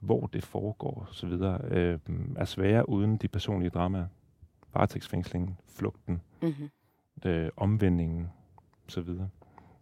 hvor 0.00 0.26
det 0.26 0.44
foregår 0.44 1.06
osv., 1.10 1.32
øh, 1.70 1.98
er 2.36 2.44
svære 2.44 2.88
uden 2.88 3.16
de 3.16 3.28
personlige 3.28 3.70
dramaer 3.70 4.06
varetægtsfængslingen, 4.74 5.56
flugten, 5.68 6.20
mm-hmm. 6.42 7.30
øh, 7.30 7.50
omvendingen 7.56 8.30
osv. 8.88 9.08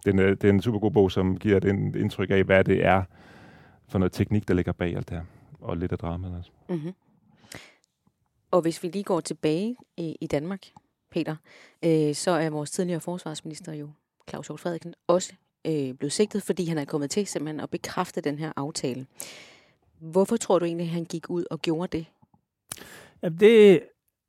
Det 0.05 0.21
er, 0.21 0.35
det 0.35 0.45
er 0.45 0.49
en 0.51 0.63
super 0.63 0.79
god 0.79 0.91
bog, 0.91 1.13
som 1.13 1.37
giver 1.37 1.57
et 1.57 1.65
indtryk 1.97 2.31
af, 2.31 2.45
hvad 2.45 2.65
det 2.65 2.87
er 2.87 3.03
for 3.89 3.99
noget 3.99 4.13
teknik, 4.13 4.49
der 4.49 4.55
ligger 4.55 4.73
bag 4.73 4.97
alt 4.97 5.09
det 5.09 5.17
her. 5.17 5.25
Og 5.61 5.77
lidt 5.77 5.93
af 5.93 5.99
dramaet 5.99 6.37
også. 6.39 6.51
Mm-hmm. 6.69 6.93
Og 8.51 8.61
hvis 8.61 8.83
vi 8.83 8.89
lige 8.89 9.05
går 9.05 9.21
tilbage 9.21 9.77
i, 9.97 10.17
i 10.21 10.27
Danmark, 10.27 10.67
Peter, 11.11 11.37
øh, 11.85 12.15
så 12.15 12.31
er 12.31 12.51
vores 12.51 12.71
tidligere 12.71 13.01
forsvarsminister 13.01 13.73
jo, 13.73 13.91
Claus 14.31 14.47
Hjort 14.47 14.61
Frederiksen, 14.61 14.95
også 15.07 15.33
øh, 15.67 15.95
blevet 15.95 16.13
sigtet, 16.13 16.43
fordi 16.43 16.65
han 16.65 16.79
er 16.79 16.85
kommet 16.85 17.11
til 17.11 17.27
simpelthen 17.27 17.61
at 17.61 17.71
bekræfte 17.71 18.21
den 18.21 18.39
her 18.39 18.53
aftale. 18.57 19.07
Hvorfor 19.99 20.37
tror 20.37 20.59
du 20.59 20.65
egentlig, 20.65 20.85
at 20.85 20.93
han 20.93 21.05
gik 21.05 21.31
ud 21.31 21.45
og 21.51 21.59
gjorde 21.63 21.99
det? 21.99 22.07
Ja, 23.23 23.29
det 23.29 23.83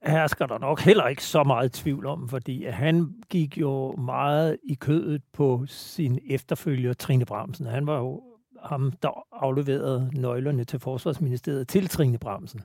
hersker 0.04 0.46
der 0.46 0.58
nok 0.58 0.80
heller 0.80 1.08
ikke 1.08 1.24
så 1.24 1.44
meget 1.44 1.74
tvivl 1.74 2.06
om, 2.06 2.30
fordi 2.30 2.66
han 2.66 3.16
gik 3.30 3.58
jo 3.58 3.92
meget 3.92 4.58
i 4.64 4.74
kødet 4.74 5.22
på 5.34 5.66
sin 5.68 6.20
efterfølger, 6.30 6.94
Trine 6.94 7.26
Bramsen. 7.26 7.66
Han 7.66 7.88
var 7.88 7.98
jo 7.98 8.24
ham, 8.64 8.92
der 8.92 9.26
afleverede 9.32 10.12
nøglerne 10.14 10.64
til 10.64 10.80
Forsvarsministeriet 10.80 11.68
til 11.68 11.88
Trine 11.88 12.18
Bramsen. 12.18 12.62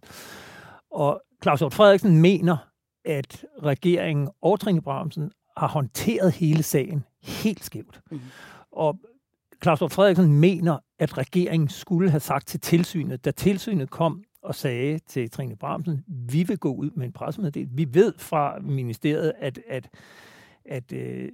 Og 0.91 1.23
Claus 1.43 1.59
Hjort 1.59 1.75
Frederiksen 1.75 2.21
mener, 2.21 2.57
at 3.05 3.45
regeringen 3.63 4.29
og 4.43 4.61
Trine 4.61 4.83
Bramsen 4.83 5.31
har 5.57 5.69
håndteret 5.69 6.33
hele 6.33 6.63
sagen 6.63 7.05
helt 7.23 7.65
skævt. 7.65 8.01
Mm. 8.11 8.21
Og 8.73 8.99
Claus 9.63 9.79
Hjort 9.79 9.93
Frederiksen 9.93 10.33
mener, 10.33 10.79
at 10.99 11.19
regeringen 11.19 11.69
skulle 11.69 12.11
have 12.11 12.21
sagt 12.21 12.49
til 12.49 12.61
tilsynet, 12.61 13.25
da 13.25 13.31
tilsynet 13.31 13.91
kom 13.91 14.25
og 14.43 14.55
sagde 14.55 14.99
til 14.99 15.31
Trine 15.31 15.57
Bramsen, 15.57 16.05
vi 16.09 16.43
vil 16.43 16.59
gå 16.59 16.75
ud 16.75 16.91
med 16.91 17.07
en 17.07 17.13
pressemeddelelse. 17.13 17.77
Vi 17.77 17.87
ved 17.95 18.13
fra 18.19 18.59
ministeriet, 18.59 19.33
at, 19.39 19.59
at, 19.69 19.89
at 20.65 20.93
øh, 20.93 21.29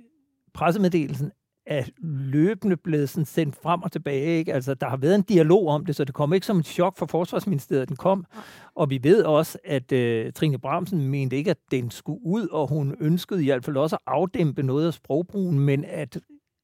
pressemeddelelsen 0.54 1.32
er 1.66 1.85
løbende 2.02 2.76
blevet 2.76 3.09
sådan 3.09 3.25
sendt 3.25 3.57
frem 3.57 3.83
og 3.83 3.92
tilbage. 3.92 4.38
Ikke? 4.38 4.54
Altså, 4.54 4.75
der 4.75 4.88
har 4.88 4.97
været 4.97 5.14
en 5.14 5.23
dialog 5.23 5.69
om 5.69 5.87
det, 5.87 5.97
så 5.97 6.04
det 6.04 6.14
kom 6.14 6.33
ikke 6.33 6.47
som 6.47 6.59
et 6.59 6.66
chok 6.66 6.99
for 6.99 7.07
Forsvarsministeriet, 7.07 7.88
den 7.88 7.97
kom. 7.97 8.26
Og 8.75 8.90
vi 8.90 9.00
ved 9.02 9.25
også, 9.25 9.59
at 9.64 9.92
øh, 9.92 10.33
Trine 10.33 10.59
Bramsen 10.59 11.09
mente 11.09 11.37
ikke, 11.37 11.50
at 11.50 11.59
den 11.71 11.90
skulle 11.90 12.21
ud, 12.25 12.49
og 12.49 12.69
hun 12.69 12.97
ønskede 13.00 13.42
i 13.42 13.47
hvert 13.47 13.64
fald 13.64 13.76
også 13.76 13.97
at 13.97 14.02
afdæmpe 14.07 14.62
noget 14.62 14.87
af 14.87 14.95
sprogbrugen, 14.95 15.59
men 15.61 15.85
at 15.85 16.19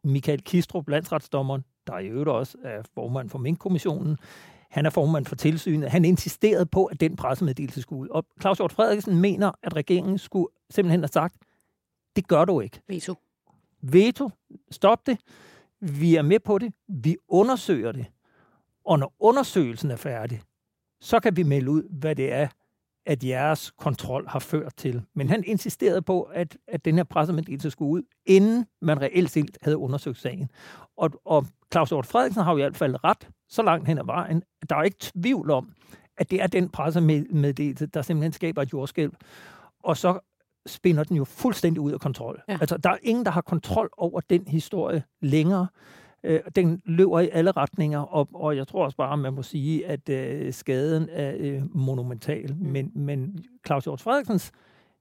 Michael 0.05 0.43
Kistrup, 0.43 0.89
landsretsdommeren, 0.89 1.65
der 1.87 1.99
i 1.99 2.07
øvrigt 2.07 2.29
også 2.29 2.59
er 2.65 2.83
formand 2.95 3.31
for 3.31 3.39
Mink-kommissionen, 3.39 4.17
han 4.71 4.87
er 4.87 4.91
formand 4.91 5.27
for 5.27 5.37
tilsynet. 5.37 5.91
Han 5.91 6.05
insisterede 6.05 6.67
på, 6.67 6.85
at 6.85 7.01
den 7.01 7.17
pressemeddelelse 7.17 7.83
skulle 7.83 8.01
ud. 8.01 8.09
Og 8.09 8.25
Claus 8.41 8.59
Hjort 8.59 8.73
Frederiksen 8.73 9.21
mener, 9.21 9.53
at 9.63 9.77
regeringen 9.77 10.19
skulle 10.19 10.49
simpelthen 10.71 11.01
have 11.01 11.09
sagt, 11.09 11.37
det 12.17 12.29
gør 12.29 12.45
du 12.45 12.61
ikke. 12.61 12.81
Veto. 12.89 13.15
Veto. 13.83 14.31
Stop 14.71 15.07
det. 15.07 15.19
Vi 15.81 16.17
er 16.17 16.23
med 16.23 16.41
på 16.41 16.59
det. 16.59 16.73
Vi 16.89 17.17
undersøger 17.29 17.93
det. 17.93 18.07
Og 18.85 18.99
når 18.99 19.15
undersøgelsen 19.21 19.91
er 19.91 19.97
færdig, 19.97 20.43
så 21.01 21.21
kan 21.21 21.37
vi 21.37 21.43
melde 21.43 21.71
ud, 21.71 21.83
hvad 21.91 22.17
det 22.17 22.33
er, 22.33 22.49
at 23.07 23.25
jeres 23.25 23.71
kontrol 23.71 24.27
har 24.29 24.39
ført 24.39 24.77
til. 24.77 25.03
Men 25.15 25.29
han 25.29 25.45
insisterede 25.47 26.03
på, 26.03 26.23
at, 26.23 26.59
at 26.69 26.85
den 26.85 26.95
her 26.95 27.05
pressemeddelelse 27.05 27.71
skulle 27.71 27.91
ud, 27.91 28.03
inden 28.27 28.67
man 28.83 29.01
reelt 29.01 29.31
set 29.31 29.59
havde 29.63 29.77
undersøgt 29.77 30.19
sagen. 30.19 30.51
Og, 30.97 31.11
og 31.25 31.47
Claus 31.73 31.89
Hjort 31.89 32.07
Frederiksen 32.07 32.43
har 32.43 32.53
jo 32.53 32.59
i 32.59 32.61
hvert 32.61 32.77
fald 32.77 33.05
ret 33.05 33.29
så 33.49 33.63
langt 33.63 33.89
hen 33.89 33.99
ad 33.99 34.05
vejen. 34.05 34.43
Der 34.69 34.77
er 34.77 34.83
ikke 34.83 34.97
tvivl 35.01 35.51
om, 35.51 35.73
at 36.17 36.31
det 36.31 36.43
er 36.43 36.47
den 36.47 36.69
pressemeddelelse, 36.69 37.87
der 37.87 38.03
simpelthen 38.03 38.33
skaber 38.33 38.63
et 38.63 38.73
jordskælv. 38.73 39.13
Og 39.83 39.97
så 39.97 40.19
spinder 40.67 41.05
den 41.05 41.17
jo 41.17 41.25
fuldstændig 41.25 41.81
ud 41.81 41.93
af 41.93 42.01
kontrol. 42.01 42.43
Ja. 42.49 42.59
Altså, 42.61 42.77
der 42.77 42.91
er 42.91 42.97
ingen, 43.03 43.25
der 43.25 43.31
har 43.31 43.41
kontrol 43.41 43.91
over 43.97 44.21
den 44.21 44.49
historie 44.49 45.03
længere. 45.23 45.67
Øh, 46.25 46.41
den 46.57 46.83
løber 46.85 47.21
i 47.21 47.29
alle 47.33 47.51
retninger, 47.51 47.99
og, 47.99 48.29
og 48.35 48.57
jeg 48.57 48.69
tror 48.69 48.85
også 48.85 48.97
bare, 48.97 49.17
man 49.17 49.33
må 49.33 49.43
sige, 49.43 49.87
at 49.87 50.09
øh, 50.09 50.53
skaden 50.53 51.09
er 51.13 51.35
øh, 51.39 51.63
monumental. 51.77 52.55
Mm. 52.55 52.67
Men, 52.67 52.93
men 52.95 53.45
Claus 53.67 53.85
Hjort 53.85 54.01
Frederiksens 54.01 54.53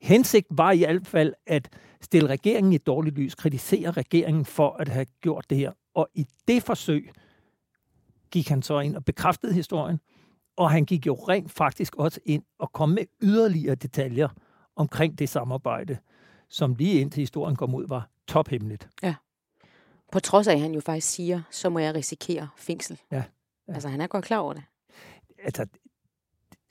hensigt 0.01 0.47
var 0.49 0.71
i 0.71 0.77
hvert 0.77 1.07
fald 1.07 1.33
at 1.47 1.69
stille 2.01 2.29
regeringen 2.29 2.73
i 2.73 2.75
et 2.75 2.87
dårligt 2.87 3.15
lys, 3.15 3.35
kritisere 3.35 3.91
regeringen 3.91 4.45
for 4.45 4.75
at 4.79 4.87
have 4.87 5.05
gjort 5.21 5.45
det 5.49 5.57
her. 5.57 5.71
Og 5.95 6.07
i 6.15 6.27
det 6.47 6.63
forsøg 6.63 7.11
gik 8.31 8.49
han 8.49 8.61
så 8.61 8.79
ind 8.79 8.95
og 8.95 9.05
bekræftede 9.05 9.53
historien, 9.53 9.99
og 10.57 10.71
han 10.71 10.85
gik 10.85 11.07
jo 11.07 11.13
rent 11.13 11.51
faktisk 11.51 11.95
også 11.95 12.19
ind 12.25 12.43
og 12.59 12.71
kom 12.71 12.89
med 12.89 13.03
yderligere 13.21 13.75
detaljer 13.75 14.27
omkring 14.77 15.19
det 15.19 15.29
samarbejde, 15.29 15.97
som 16.49 16.75
lige 16.75 17.01
indtil 17.01 17.21
historien 17.21 17.55
kom 17.55 17.75
ud, 17.75 17.87
var 17.87 18.09
tophemmeligt. 18.27 18.89
Ja. 19.03 19.15
På 20.11 20.19
trods 20.19 20.47
af, 20.47 20.53
at 20.53 20.59
han 20.59 20.73
jo 20.73 20.81
faktisk 20.81 21.07
siger, 21.07 21.41
så 21.51 21.69
må 21.69 21.79
jeg 21.79 21.95
risikere 21.95 22.47
fængsel. 22.57 22.99
Ja. 23.11 23.23
ja. 23.67 23.73
Altså, 23.73 23.89
han 23.89 24.01
er 24.01 24.07
godt 24.07 24.25
klar 24.25 24.37
over 24.37 24.53
det. 24.53 24.63
Altså, 25.43 25.65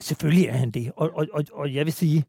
selvfølgelig 0.01 0.45
er 0.45 0.57
han 0.57 0.71
det. 0.71 0.91
Og, 0.95 1.11
og, 1.13 1.27
og, 1.33 1.43
og 1.53 1.73
jeg 1.73 1.85
vil 1.85 1.93
sige, 1.93 2.25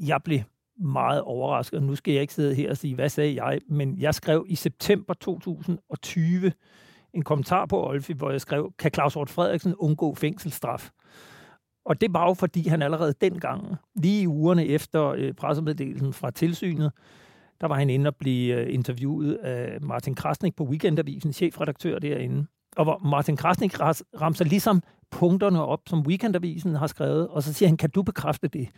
jeg 0.00 0.22
blev 0.22 0.40
meget 0.76 1.22
overrasket. 1.22 1.82
Nu 1.82 1.94
skal 1.94 2.12
jeg 2.12 2.20
ikke 2.20 2.34
sidde 2.34 2.54
her 2.54 2.70
og 2.70 2.76
sige, 2.76 2.94
hvad 2.94 3.08
sagde 3.08 3.44
jeg? 3.44 3.60
Men 3.68 3.98
jeg 3.98 4.14
skrev 4.14 4.46
i 4.48 4.54
september 4.54 5.14
2020 5.14 6.52
en 7.12 7.22
kommentar 7.22 7.66
på 7.66 7.88
Olfi, 7.88 8.12
hvor 8.12 8.30
jeg 8.30 8.40
skrev, 8.40 8.72
kan 8.78 8.90
Claus 8.94 9.14
Hort 9.14 9.30
Frederiksen 9.30 9.74
undgå 9.74 10.14
fængselsstraf? 10.14 10.90
Og 11.88 12.00
det 12.00 12.12
var 12.12 12.26
jo, 12.26 12.34
fordi 12.34 12.68
han 12.68 12.82
allerede 12.82 13.14
dengang, 13.20 13.76
lige 13.96 14.22
i 14.22 14.26
ugerne 14.26 14.66
efter 14.66 15.08
øh, 15.08 15.32
pressemeddelelsen 15.32 16.12
fra 16.12 16.30
tilsynet, 16.30 16.92
der 17.60 17.66
var 17.66 17.74
han 17.74 17.90
inde 17.90 18.08
og 18.08 18.16
blive 18.16 18.54
øh, 18.54 18.74
interviewet 18.74 19.34
af 19.34 19.80
Martin 19.80 20.14
Krasnik 20.14 20.56
på 20.56 20.64
Weekendavisen, 20.64 21.32
chefredaktør 21.32 21.98
derinde. 21.98 22.46
Og 22.76 22.84
hvor 22.84 22.98
Martin 22.98 23.36
Krasnik 23.36 23.80
ramser 24.20 24.44
ligesom 24.44 24.82
punkterne 25.10 25.64
op, 25.64 25.80
som 25.86 26.00
Weekendavisen 26.00 26.74
har 26.74 26.86
skrevet, 26.86 27.28
og 27.28 27.42
så 27.42 27.52
siger 27.52 27.68
han, 27.68 27.76
kan 27.76 27.90
du 27.90 28.02
bekræfte 28.02 28.48
det? 28.48 28.68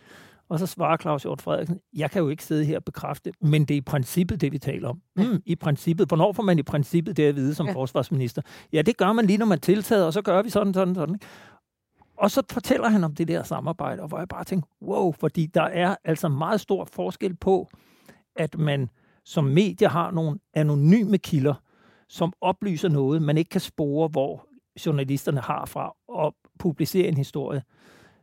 Og 0.49 0.59
så 0.59 0.67
svarer 0.67 0.97
Claus 0.97 1.23
Hjort 1.23 1.43
Frederiksen, 1.43 1.81
jeg 1.97 2.11
kan 2.11 2.23
jo 2.23 2.29
ikke 2.29 2.45
sidde 2.45 2.64
her 2.64 2.76
og 2.76 2.85
bekræfte, 2.85 3.33
men 3.40 3.64
det 3.64 3.75
er 3.75 3.79
i 3.79 3.81
princippet 3.81 4.40
det, 4.40 4.52
vi 4.52 4.59
taler 4.59 4.88
om. 4.88 5.00
Ja. 5.19 5.25
Mm, 5.25 5.43
I 5.47 5.55
princippet. 5.55 6.09
Hvornår 6.09 6.33
får 6.33 6.43
man 6.43 6.59
i 6.59 6.62
princippet 6.62 7.17
det 7.17 7.23
at 7.23 7.37
vide 7.37 7.55
som 7.55 7.67
ja. 7.67 7.73
forsvarsminister? 7.73 8.43
Ja, 8.73 8.83
det 8.83 8.97
gør 8.97 9.12
man 9.12 9.26
lige, 9.26 9.38
når 9.38 9.47
man 9.47 9.61
tiltager, 9.61 10.05
og 10.05 10.12
så 10.12 10.23
gør 10.23 10.43
vi 10.43 10.50
sådan, 10.50 10.75
sådan, 10.75 10.95
sådan. 10.95 11.21
Og 12.21 12.31
så 12.31 12.43
fortæller 12.50 12.89
han 12.89 13.05
om 13.05 13.15
det 13.15 13.29
der 13.29 13.43
samarbejde, 13.43 14.03
og 14.03 14.09
hvor 14.09 14.19
jeg 14.19 14.29
bare 14.29 14.45
tænker, 14.45 14.69
wow, 14.83 15.12
fordi 15.12 15.47
der 15.47 15.62
er 15.62 15.97
altså 16.05 16.29
meget 16.29 16.61
stor 16.61 16.85
forskel 16.85 17.37
på, 17.37 17.69
at 18.37 18.59
man 18.59 18.91
som 19.25 19.45
medie 19.45 19.89
har 19.89 20.11
nogle 20.11 20.39
anonyme 20.55 21.19
kilder, 21.19 21.55
som 22.09 22.33
oplyser 22.41 22.89
noget, 22.89 23.23
man 23.23 23.39
ikke 23.39 23.49
kan 23.49 23.61
spore, 23.61 24.09
hvor 24.09 24.47
journalisterne 24.87 25.41
har 25.41 25.65
fra 25.67 25.95
at 26.27 26.33
publicere 26.59 27.09
en 27.09 27.17
historie, 27.17 27.62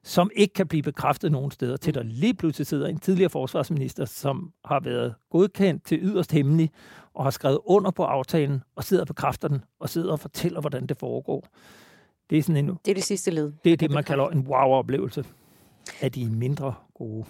som 0.04 0.30
ikke 0.36 0.54
kan 0.54 0.68
blive 0.68 0.84
bekræftet 0.84 1.32
nogen 1.32 1.52
steder, 1.52 1.78
til 1.78 1.94
der 1.94 2.04
lige 2.04 2.34
pludselig 2.34 2.68
sidder 2.68 2.88
en 2.88 3.00
tidligere 3.00 3.30
forsvarsminister, 3.30 4.06
som 4.06 4.54
har 4.66 4.80
været 4.80 5.16
godkendt 5.30 5.86
til 5.86 6.00
yderst 6.02 6.32
hemmelig, 6.32 6.72
og 7.14 7.24
har 7.24 7.32
skrevet 7.32 7.60
under 7.66 7.92
på 7.92 8.04
aftalen, 8.04 8.64
og 8.76 8.84
sidder 8.84 9.04
og 9.04 9.08
bekræfter 9.08 9.48
den, 9.48 9.64
og 9.80 9.90
sidder 9.90 10.12
og 10.12 10.20
fortæller, 10.20 10.62
hvordan 10.62 10.88
det 10.88 10.98
foregår. 10.98 11.48
Det 12.30 12.38
er 12.38 12.44
sådan 12.44 12.66
en... 12.66 12.78
Det 12.86 12.92
er 12.92 12.96
det 12.96 13.04
sidste 13.04 13.32
led. 13.32 13.52
Det 13.64 13.74
er 13.74 13.78
det, 13.78 13.92
man 13.92 14.04
kalder 14.04 14.30
en 14.30 14.40
wow-oplevelse 14.40 15.26
af 16.02 16.12
de 16.12 16.26
mindre 16.26 16.74
gode. 16.94 17.26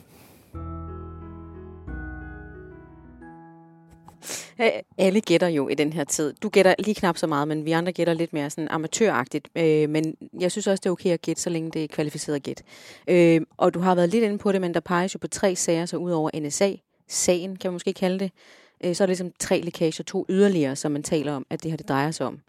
Alle 4.98 5.22
gætter 5.22 5.48
jo 5.48 5.68
i 5.68 5.76
den 5.76 5.94
her 5.94 6.04
tid. 6.04 6.34
Du 6.42 6.50
gætter 6.50 6.76
lige 6.80 6.96
knap 6.96 7.18
så 7.18 7.28
meget, 7.28 7.48
men 7.48 7.66
vi 7.66 7.72
andre 7.72 7.92
gætter 7.92 8.14
lidt 8.14 8.34
mere 8.34 8.50
sådan 8.50 8.68
amatøragtigt. 8.68 9.48
Øh, 9.56 9.90
men 9.90 10.16
jeg 10.40 10.52
synes 10.52 10.68
også, 10.68 10.82
det 10.82 10.86
er 10.86 10.92
okay 10.92 11.10
at 11.10 11.22
gætte, 11.22 11.42
så 11.42 11.50
længe 11.50 11.72
det 11.72 11.84
er 11.84 11.88
kvalificeret 11.88 12.44
gæt. 12.44 12.64
Øh, 13.08 13.42
og 13.58 13.74
du 13.74 13.80
har 13.80 13.96
været 13.96 14.10
lidt 14.10 14.24
inde 14.24 14.38
på 14.38 14.52
det, 14.52 14.62
men 14.62 14.74
der 14.74 14.80
peges 14.80 15.14
jo 15.14 15.20
på 15.20 15.28
tre 15.28 15.56
sager, 15.56 15.86
så 15.86 15.98
ud 15.98 16.12
over 16.12 16.30
NSA-sagen, 16.40 17.56
kan 17.56 17.70
man 17.70 17.74
måske 17.74 17.94
kalde 17.94 18.20
det, 18.20 18.32
øh, 18.84 18.96
så 18.96 19.04
er 19.04 19.06
det 19.06 19.10
ligesom 19.10 19.32
tre 19.40 19.62
lækager, 19.62 20.04
to 20.04 20.26
yderligere, 20.30 20.76
som 20.76 20.92
man 20.92 21.04
taler 21.04 21.34
om, 21.34 21.46
at 21.50 21.64
det 21.64 21.72
her 21.72 21.78
det 21.78 21.90
drejer 21.90 22.12
sig 22.12 22.26
om. 22.26 22.40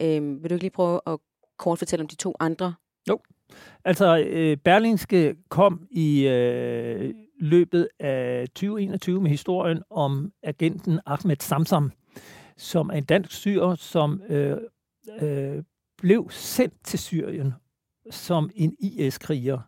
Øh, 0.00 0.42
vil 0.42 0.50
du 0.50 0.54
ikke 0.54 0.64
lige 0.64 0.70
prøve 0.70 1.00
at 1.06 1.18
kort 1.58 1.78
fortælle 1.78 2.02
om 2.02 2.08
de 2.08 2.16
to 2.16 2.34
andre? 2.40 2.74
Jo. 3.08 3.20
Altså, 3.84 4.18
øh, 4.18 4.56
Berlingske 4.56 5.36
kom 5.48 5.86
i 5.90 6.26
øh, 6.26 7.14
løbet 7.40 7.88
af 8.00 8.48
2021 8.48 9.20
med 9.20 9.30
historien 9.30 9.82
om 9.90 10.32
agenten 10.42 11.00
Ahmed 11.06 11.36
Samsam, 11.40 11.92
som 12.56 12.88
er 12.88 12.94
en 12.94 13.04
dansk 13.04 13.32
syrer, 13.32 13.74
som 13.74 14.22
øh, 14.28 14.56
øh, 15.20 15.62
blev 15.98 16.30
sendt 16.30 16.74
til 16.84 16.98
Syrien 16.98 17.54
som 18.10 18.50
en 18.54 18.76
IS-kriger 18.78 19.58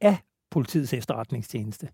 af 0.00 0.18
politiets 0.50 0.92
efterretningstjeneste. 0.92 1.88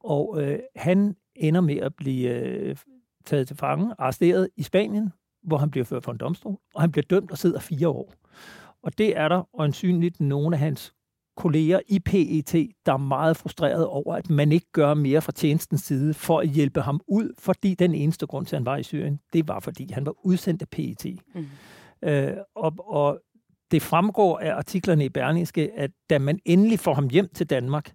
Og 0.00 0.42
øh, 0.42 0.58
han 0.76 1.16
ender 1.34 1.60
med 1.60 1.76
at 1.76 1.94
blive 1.94 2.30
øh, 2.30 2.76
taget 3.24 3.46
til 3.48 3.56
fange, 3.56 3.94
arresteret 3.98 4.48
i 4.56 4.62
Spanien, 4.62 5.12
hvor 5.42 5.56
han 5.56 5.70
bliver 5.70 5.84
ført 5.84 6.04
for 6.04 6.12
en 6.12 6.18
domstol, 6.18 6.56
og 6.74 6.80
han 6.80 6.92
bliver 6.92 7.06
dømt 7.10 7.30
og 7.30 7.38
sidder 7.38 7.60
fire 7.60 7.88
år. 7.88 8.14
Og 8.82 8.98
det 8.98 9.16
er 9.16 9.28
der 9.28 9.48
øjensynligt 9.58 10.20
nogle 10.20 10.56
af 10.56 10.60
hans 10.60 10.94
kolleger 11.36 11.80
i 11.88 11.98
PET, 11.98 12.52
der 12.86 12.92
er 12.92 12.96
meget 12.96 13.36
frustreret 13.36 13.86
over, 13.86 14.14
at 14.14 14.30
man 14.30 14.52
ikke 14.52 14.66
gør 14.72 14.94
mere 14.94 15.20
fra 15.20 15.32
tjenestens 15.32 15.82
side 15.82 16.14
for 16.14 16.40
at 16.40 16.48
hjælpe 16.48 16.80
ham 16.80 17.00
ud, 17.08 17.34
fordi 17.38 17.74
den 17.74 17.94
eneste 17.94 18.26
grund 18.26 18.46
til, 18.46 18.56
at 18.56 18.60
han 18.60 18.66
var 18.66 18.76
i 18.76 18.82
Syrien, 18.82 19.20
det 19.32 19.48
var, 19.48 19.60
fordi 19.60 19.92
han 19.92 20.06
var 20.06 20.26
udsendt 20.26 20.62
af 20.62 20.68
PET. 20.68 21.06
Mm. 21.34 21.46
Øh, 22.02 22.36
og, 22.54 22.74
og 22.78 23.20
det 23.70 23.82
fremgår 23.82 24.38
af 24.38 24.54
artiklerne 24.54 25.04
i 25.04 25.08
Berlingske, 25.08 25.72
at 25.72 25.90
da 26.10 26.18
man 26.18 26.38
endelig 26.44 26.78
får 26.78 26.94
ham 26.94 27.08
hjem 27.08 27.28
til 27.34 27.50
Danmark, 27.50 27.92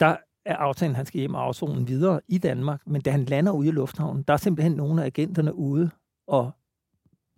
der 0.00 0.16
er 0.46 0.56
aftalen, 0.56 0.92
at 0.92 0.96
han 0.96 1.06
skal 1.06 1.18
hjem 1.18 1.34
og 1.34 1.44
afzone 1.44 1.86
videre 1.86 2.20
i 2.28 2.38
Danmark, 2.38 2.86
men 2.86 3.00
da 3.00 3.10
han 3.10 3.24
lander 3.24 3.52
ude 3.52 3.68
i 3.68 3.70
lufthavnen, 3.70 4.22
der 4.22 4.32
er 4.32 4.38
simpelthen 4.38 4.72
nogle 4.72 5.02
af 5.02 5.06
agenterne 5.06 5.54
ude 5.54 5.90
og 6.28 6.50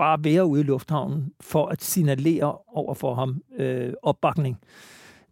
bare 0.01 0.25
være 0.25 0.47
ude 0.47 0.61
i 0.61 0.65
lufthavnen 0.65 1.33
for 1.41 1.67
at 1.67 1.83
signalere 1.83 2.59
over 2.69 2.95
for 2.95 3.15
ham 3.15 3.43
øh, 3.59 3.93
opbakning 4.03 4.59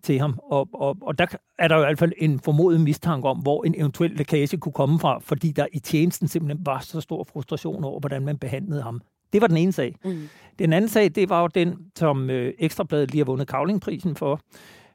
til 0.02 0.18
ham. 0.18 0.38
Og, 0.42 0.68
og, 0.72 0.96
og 1.00 1.18
der 1.18 1.26
er 1.58 1.68
der 1.68 1.76
jo 1.76 1.82
i 1.82 1.84
hvert 1.84 1.98
fald 1.98 2.12
en 2.18 2.40
formodet 2.40 2.80
mistanke 2.80 3.28
om, 3.28 3.38
hvor 3.38 3.64
en 3.64 3.74
eventuel 3.78 4.10
lækage 4.10 4.56
kunne 4.56 4.72
komme 4.72 4.98
fra, 4.98 5.18
fordi 5.18 5.52
der 5.52 5.66
i 5.72 5.78
tjenesten 5.78 6.28
simpelthen 6.28 6.66
var 6.66 6.80
så 6.80 7.00
stor 7.00 7.24
frustration 7.24 7.84
over, 7.84 8.00
hvordan 8.00 8.24
man 8.24 8.38
behandlede 8.38 8.82
ham. 8.82 9.00
Det 9.32 9.40
var 9.40 9.46
den 9.46 9.56
ene 9.56 9.72
sag. 9.72 9.94
Mm. 10.04 10.28
Den 10.58 10.72
anden 10.72 10.88
sag, 10.88 11.08
det 11.14 11.28
var 11.28 11.40
jo 11.40 11.46
den, 11.46 11.76
som 11.96 12.30
øh, 12.30 12.54
Ekstrabladet 12.58 13.10
lige 13.10 13.20
har 13.20 13.24
vundet 13.24 13.48
Kavlingprisen 13.48 14.16
for. 14.16 14.40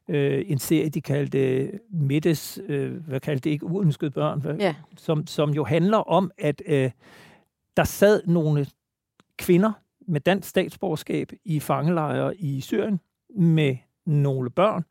Øh, 0.09 0.45
en 0.47 0.59
serie, 0.59 0.89
de 0.89 1.01
kaldte 1.01 1.71
Midtes, 1.91 2.59
øh, 2.67 3.07
hvad 3.07 3.19
kaldte 3.19 3.43
det 3.43 3.49
ikke, 3.49 3.65
uønskede 3.65 4.11
børn, 4.11 4.41
hvad, 4.41 4.55
ja. 4.55 4.75
som, 4.97 5.27
som 5.27 5.49
jo 5.49 5.63
handler 5.63 5.97
om, 5.97 6.31
at 6.37 6.61
øh, 6.65 6.91
der 7.77 7.83
sad 7.83 8.21
nogle 8.27 8.65
kvinder 9.37 9.71
med 10.07 10.21
dansk 10.21 10.49
statsborgerskab 10.49 11.31
i 11.45 11.59
fangelejre 11.59 12.37
i 12.37 12.61
Syrien 12.61 12.99
med 13.37 13.77
nogle 14.05 14.49
børn, 14.49 14.83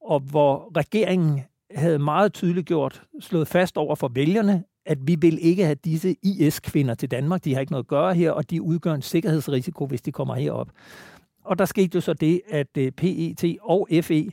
og 0.00 0.20
hvor 0.20 0.76
regeringen 0.76 1.40
havde 1.74 1.98
meget 1.98 2.32
tydeligt 2.32 2.66
gjort, 2.66 3.02
slået 3.20 3.48
fast 3.48 3.76
over 3.76 3.94
for 3.94 4.08
vælgerne, 4.08 4.64
at 4.86 4.98
vi 5.06 5.14
vil 5.14 5.38
ikke 5.46 5.64
have 5.64 5.74
disse 5.74 6.16
IS-kvinder 6.22 6.94
til 6.94 7.10
Danmark. 7.10 7.44
De 7.44 7.54
har 7.54 7.60
ikke 7.60 7.72
noget 7.72 7.84
at 7.84 7.88
gøre 7.88 8.14
her, 8.14 8.30
og 8.30 8.50
de 8.50 8.62
udgør 8.62 8.94
en 8.94 9.02
sikkerhedsrisiko, 9.02 9.86
hvis 9.86 10.02
de 10.02 10.12
kommer 10.12 10.34
herop. 10.34 10.70
Og 11.44 11.58
der 11.58 11.64
skete 11.64 11.90
jo 11.94 12.00
så 12.00 12.12
det, 12.12 12.40
at 12.48 12.76
øh, 12.78 12.92
PET 12.92 13.56
og 13.62 13.88
FE 14.02 14.30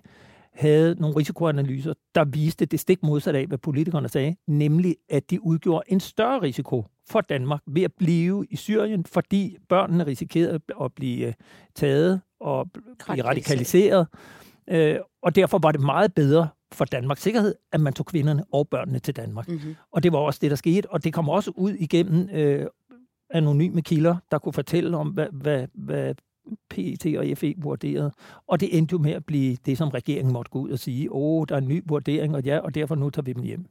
havde 0.53 0.95
nogle 0.99 1.17
risikoanalyser, 1.17 1.93
der 2.15 2.25
viste 2.25 2.65
det 2.65 2.79
stik 2.79 3.03
modsat 3.03 3.35
af, 3.35 3.47
hvad 3.47 3.57
politikerne 3.57 4.09
sagde, 4.09 4.35
nemlig 4.47 4.95
at 5.09 5.29
de 5.29 5.45
udgjorde 5.45 5.83
en 5.87 5.99
større 5.99 6.41
risiko 6.41 6.85
for 7.09 7.21
Danmark 7.21 7.61
ved 7.67 7.83
at 7.83 7.93
blive 7.93 8.45
i 8.49 8.55
Syrien, 8.55 9.05
fordi 9.05 9.57
børnene 9.69 10.05
risikerede 10.05 10.59
at 10.81 10.93
blive 10.93 11.27
øh, 11.27 11.33
taget 11.75 12.21
og 12.39 12.71
blive 12.71 13.23
radikaliseret. 13.23 14.07
Øh, 14.69 14.97
og 15.21 15.35
derfor 15.35 15.57
var 15.57 15.71
det 15.71 15.81
meget 15.81 16.13
bedre 16.13 16.47
for 16.71 16.85
Danmarks 16.85 17.21
sikkerhed, 17.21 17.55
at 17.71 17.81
man 17.81 17.93
tog 17.93 18.05
kvinderne 18.05 18.43
og 18.51 18.67
børnene 18.67 18.99
til 18.99 19.15
Danmark. 19.15 19.47
Mm-hmm. 19.47 19.75
Og 19.91 20.03
det 20.03 20.11
var 20.11 20.19
også 20.19 20.39
det, 20.41 20.51
der 20.51 20.57
skete, 20.57 20.91
og 20.91 21.03
det 21.03 21.13
kom 21.13 21.29
også 21.29 21.51
ud 21.55 21.71
igennem 21.71 22.29
øh, 22.29 22.65
anonyme 23.29 23.81
kilder, 23.81 24.15
der 24.31 24.37
kunne 24.37 24.53
fortælle 24.53 24.97
om, 24.97 25.07
hvad, 25.07 25.27
hvad, 25.31 25.67
hvad 25.73 26.15
PET 26.69 27.17
og 27.17 27.37
FE 27.37 27.53
vurderede. 27.57 28.11
Og 28.47 28.59
det 28.59 28.77
endte 28.77 28.93
jo 28.93 28.97
med 28.97 29.11
at 29.11 29.25
blive 29.25 29.57
det, 29.65 29.77
som 29.77 29.89
regeringen 29.89 30.33
måtte 30.33 30.51
gå 30.51 30.59
ud 30.59 30.69
og 30.69 30.79
sige, 30.79 31.11
åh, 31.11 31.41
oh, 31.41 31.45
der 31.49 31.55
er 31.55 31.59
en 31.59 31.67
ny 31.67 31.83
vurdering, 31.85 32.35
og 32.35 32.43
ja, 32.43 32.59
og 32.59 32.75
derfor 32.75 32.95
nu 32.95 33.09
tager 33.09 33.23
vi 33.23 33.33
dem 33.33 33.43
hjem. 33.43 33.65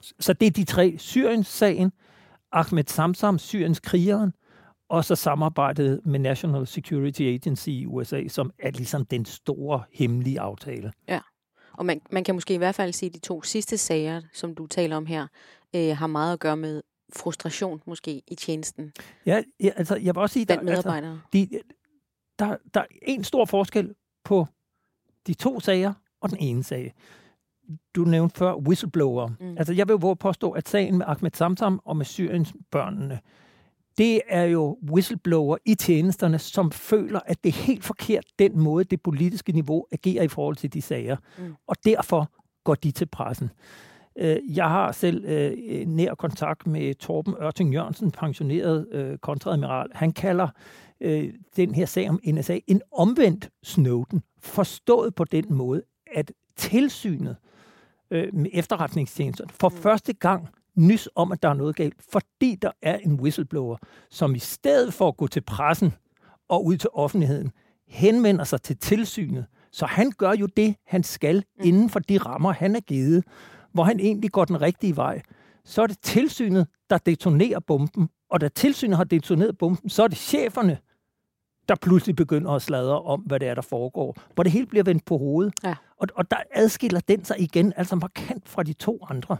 Så 0.00 0.32
det 0.32 0.46
er 0.46 0.50
de 0.50 0.64
tre. 0.64 0.94
Syriens-sagen, 0.98 1.92
Ahmed 2.52 2.84
Samsam, 2.86 3.38
Syriens 3.38 3.80
krigeren, 3.80 4.32
og 4.88 5.04
så 5.04 5.14
samarbejdet 5.14 6.00
med 6.04 6.18
National 6.18 6.66
Security 6.66 7.22
Agency 7.22 7.68
i 7.68 7.86
USA, 7.86 8.28
som 8.28 8.50
er 8.58 8.70
ligesom 8.70 9.04
den 9.04 9.24
store 9.24 9.82
hemmelige 9.92 10.40
aftale. 10.40 10.92
Ja, 11.08 11.20
og 11.72 11.86
man, 11.86 12.00
man 12.10 12.24
kan 12.24 12.34
måske 12.34 12.54
i 12.54 12.56
hvert 12.56 12.74
fald 12.74 12.92
sige, 12.92 13.10
at 13.10 13.14
de 13.14 13.20
to 13.20 13.42
sidste 13.42 13.78
sager, 13.78 14.22
som 14.32 14.54
du 14.54 14.66
taler 14.66 14.96
om 14.96 15.06
her, 15.06 15.26
øh, 15.76 15.96
har 15.96 16.06
meget 16.06 16.32
at 16.32 16.40
gøre 16.40 16.56
med 16.56 16.82
frustration 17.16 17.82
måske 17.86 18.22
i 18.26 18.34
tjenesten. 18.34 18.92
Ja, 19.26 19.42
ja 19.60 19.70
altså 19.76 19.96
jeg 19.96 20.14
vil 20.14 20.20
også 20.20 20.32
sige, 20.32 20.44
der, 20.44 20.58
altså, 20.60 21.18
de, 21.32 21.48
der, 22.38 22.56
der 22.74 22.80
er 22.80 22.86
en 23.02 23.24
stor 23.24 23.44
forskel 23.44 23.94
på 24.24 24.46
de 25.26 25.34
to 25.34 25.60
sager 25.60 25.92
og 26.20 26.30
den 26.30 26.38
ene 26.38 26.64
sag. 26.64 26.94
Du 27.94 28.04
nævnte 28.04 28.38
før 28.38 28.54
whistleblower. 28.54 29.28
Mm. 29.40 29.56
Altså 29.58 29.72
jeg 29.72 29.88
vil 29.88 29.96
våge 29.96 30.16
påstå, 30.16 30.50
at 30.50 30.68
sagen 30.68 30.98
med 30.98 31.06
Ahmed 31.08 31.30
Samsam 31.34 31.80
og 31.84 31.96
med 31.96 32.04
Syriens 32.04 32.54
børnene, 32.70 33.18
det 33.98 34.20
er 34.28 34.44
jo 34.44 34.78
whistleblower 34.92 35.56
i 35.64 35.74
tjenesterne, 35.74 36.38
som 36.38 36.70
føler, 36.70 37.20
at 37.26 37.44
det 37.44 37.48
er 37.48 37.62
helt 37.62 37.84
forkert 37.84 38.24
den 38.38 38.60
måde, 38.60 38.84
det 38.84 39.02
politiske 39.02 39.52
niveau 39.52 39.86
agerer 39.92 40.22
i 40.22 40.28
forhold 40.28 40.56
til 40.56 40.72
de 40.72 40.82
sager. 40.82 41.16
Mm. 41.38 41.54
Og 41.66 41.76
derfor 41.84 42.30
går 42.64 42.74
de 42.74 42.90
til 42.90 43.06
pressen. 43.06 43.50
Øh, 44.18 44.36
jeg 44.56 44.68
har 44.68 44.92
selv 44.92 45.24
øh, 45.24 45.86
nær 45.86 46.14
kontakt 46.14 46.66
med 46.66 46.94
Torben 46.94 47.34
Ørting 47.42 47.74
Jørgensen, 47.74 48.10
pensioneret 48.10 48.86
øh, 48.92 49.18
kontradmiral. 49.18 49.88
Han 49.94 50.12
kalder 50.12 50.48
den 51.56 51.74
her 51.74 51.86
sag 51.86 52.08
om 52.08 52.20
NSA 52.26 52.58
en 52.66 52.82
omvendt 52.92 53.50
Snowden, 53.62 54.22
forstået 54.38 55.14
på 55.14 55.24
den 55.24 55.44
måde, 55.48 55.82
at 56.14 56.32
tilsynet 56.56 57.36
med 58.10 58.50
efterretningstjenester 58.52 59.44
for 59.60 59.68
mm. 59.68 59.76
første 59.76 60.12
gang 60.12 60.48
nys 60.76 61.08
om, 61.14 61.32
at 61.32 61.42
der 61.42 61.48
er 61.48 61.54
noget 61.54 61.76
galt, 61.76 62.02
fordi 62.12 62.54
der 62.54 62.70
er 62.82 62.96
en 62.96 63.20
whistleblower, 63.20 63.76
som 64.10 64.34
i 64.34 64.38
stedet 64.38 64.94
for 64.94 65.08
at 65.08 65.16
gå 65.16 65.26
til 65.26 65.40
pressen 65.40 65.92
og 66.48 66.64
ud 66.64 66.76
til 66.76 66.90
offentligheden, 66.92 67.52
henvender 67.88 68.44
sig 68.44 68.62
til 68.62 68.78
tilsynet. 68.78 69.46
Så 69.72 69.86
han 69.86 70.10
gør 70.10 70.32
jo 70.32 70.46
det, 70.46 70.76
han 70.86 71.02
skal, 71.02 71.36
mm. 71.36 71.66
inden 71.66 71.90
for 71.90 71.98
de 71.98 72.18
rammer, 72.18 72.52
han 72.52 72.76
er 72.76 72.80
givet, 72.80 73.24
hvor 73.72 73.84
han 73.84 74.00
egentlig 74.00 74.30
går 74.30 74.44
den 74.44 74.60
rigtige 74.60 74.96
vej. 74.96 75.22
Så 75.64 75.82
er 75.82 75.86
det 75.86 75.98
tilsynet, 76.02 76.66
der 76.90 76.98
detonerer 76.98 77.60
bomben, 77.60 78.08
og 78.30 78.40
da 78.40 78.48
tilsynet 78.48 78.96
har 78.96 79.04
detoneret 79.04 79.58
bomben, 79.58 79.88
så 79.88 80.02
er 80.02 80.08
det 80.08 80.18
cheferne, 80.18 80.78
der 81.68 81.74
pludselig 81.74 82.16
begynder 82.16 82.50
at 82.50 82.62
sladre 82.62 83.02
om, 83.02 83.20
hvad 83.20 83.40
det 83.40 83.48
er, 83.48 83.54
der 83.54 83.62
foregår. 83.62 84.16
Hvor 84.34 84.42
det 84.42 84.52
hele 84.52 84.66
bliver 84.66 84.84
vendt 84.84 85.04
på 85.04 85.18
hovedet. 85.18 85.54
Ja. 85.64 85.74
Og, 85.96 86.08
og 86.14 86.30
der 86.30 86.36
adskiller 86.50 87.00
den 87.00 87.24
sig 87.24 87.40
igen, 87.40 87.72
altså 87.76 87.96
markant 87.96 88.48
fra 88.48 88.62
de 88.62 88.72
to 88.72 89.06
andre. 89.10 89.36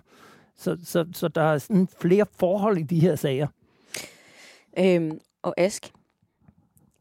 Så, 0.57 0.79
så, 0.85 1.07
så 1.13 1.29
der 1.29 1.43
er 1.43 1.59
sådan 1.59 1.89
flere 2.01 2.27
forhold 2.39 2.79
i 2.79 2.83
de 2.83 3.01
her 3.01 3.17
sager. 3.17 3.47
Øhm, 4.79 5.21
og 5.43 5.55
Ask, 5.57 5.93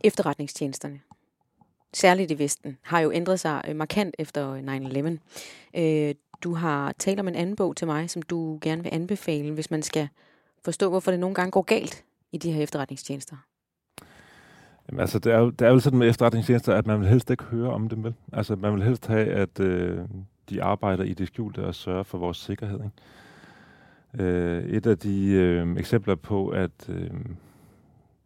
efterretningstjenesterne, 0.03 0.99
særligt 1.93 2.31
i 2.31 2.39
Vesten, 2.39 2.77
har 2.81 2.99
jo 2.99 3.11
ændret 3.11 3.39
sig 3.39 3.61
øh, 3.67 3.75
markant 3.75 4.15
efter 4.19 5.17
9-11. 5.73 5.79
Øh, 5.79 6.15
du 6.43 6.53
har 6.53 6.91
talt 6.91 7.19
om 7.19 7.27
en 7.27 7.35
anden 7.35 7.55
bog 7.55 7.75
til 7.75 7.88
mig, 7.88 8.09
som 8.09 8.21
du 8.21 8.59
gerne 8.61 8.83
vil 8.83 8.89
anbefale, 8.93 9.51
hvis 9.51 9.71
man 9.71 9.81
skal 9.81 10.07
forstå, 10.63 10.89
hvorfor 10.89 11.11
det 11.11 11.19
nogle 11.19 11.35
gange 11.35 11.51
går 11.51 11.61
galt 11.61 12.03
i 12.31 12.38
de 12.38 12.51
her 12.51 12.63
efterretningstjenester. 12.63 13.35
Jamen, 14.89 15.00
altså, 15.00 15.19
det 15.19 15.34
er, 15.34 15.39
jo, 15.39 15.50
det 15.50 15.67
er 15.67 15.71
jo 15.71 15.80
sådan 15.80 16.00
med 16.00 16.10
efterretningstjenester, 16.10 16.76
at 16.76 16.88
man 16.88 17.00
vil 17.00 17.08
helst 17.08 17.32
ikke 17.32 17.43
høre 17.43 17.69
om 17.69 17.89
dem, 17.89 18.04
vel? 18.04 18.13
Altså, 18.34 18.56
man 18.56 18.74
vil 18.74 18.84
helst 18.84 19.08
have, 19.08 19.28
at 19.28 19.60
øh, 19.60 20.00
de 20.50 20.63
arbejder 20.63 21.04
i 21.04 21.13
det 21.13 21.28
skjulte 21.28 21.65
og 21.65 21.76
sørger 21.76 22.04
for 22.04 22.17
vores 22.17 22.38
sikkerhed, 22.38 22.80
ikke? 22.84 22.95
Øh, 24.19 24.63
et 24.63 24.86
af 24.86 24.98
de 24.98 25.32
øh, 25.32 25.78
eksempler 25.78 26.15
på, 26.15 26.48
at 26.48 26.89
øh, 26.89 27.10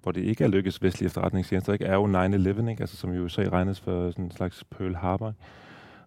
hvor 0.03 0.11
det 0.11 0.21
ikke 0.21 0.43
er 0.43 0.47
lykkes 0.47 0.83
vestlige 0.83 1.05
efterretningstjenester, 1.05 1.73
ikke, 1.73 1.85
er 1.85 1.93
jo 1.93 2.05
9-11, 2.05 2.69
ikke? 2.69 2.81
Altså, 2.81 2.97
som 2.97 3.13
i 3.13 3.17
USA 3.17 3.41
regnes 3.41 3.79
for 3.79 4.11
sådan 4.11 4.25
en 4.25 4.31
slags 4.31 4.63
Pearl 4.63 4.95
Harbor. 4.95 5.33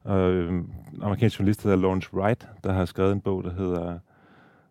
Og 0.04 0.32
øh, 0.32 0.62
amerikansk 1.02 1.38
journalist, 1.38 1.62
hedder 1.62 1.76
Lawrence 1.76 2.14
Wright, 2.14 2.48
der 2.64 2.72
har 2.72 2.84
skrevet 2.84 3.12
en 3.12 3.20
bog, 3.20 3.44
der 3.44 3.52
hedder 3.52 3.98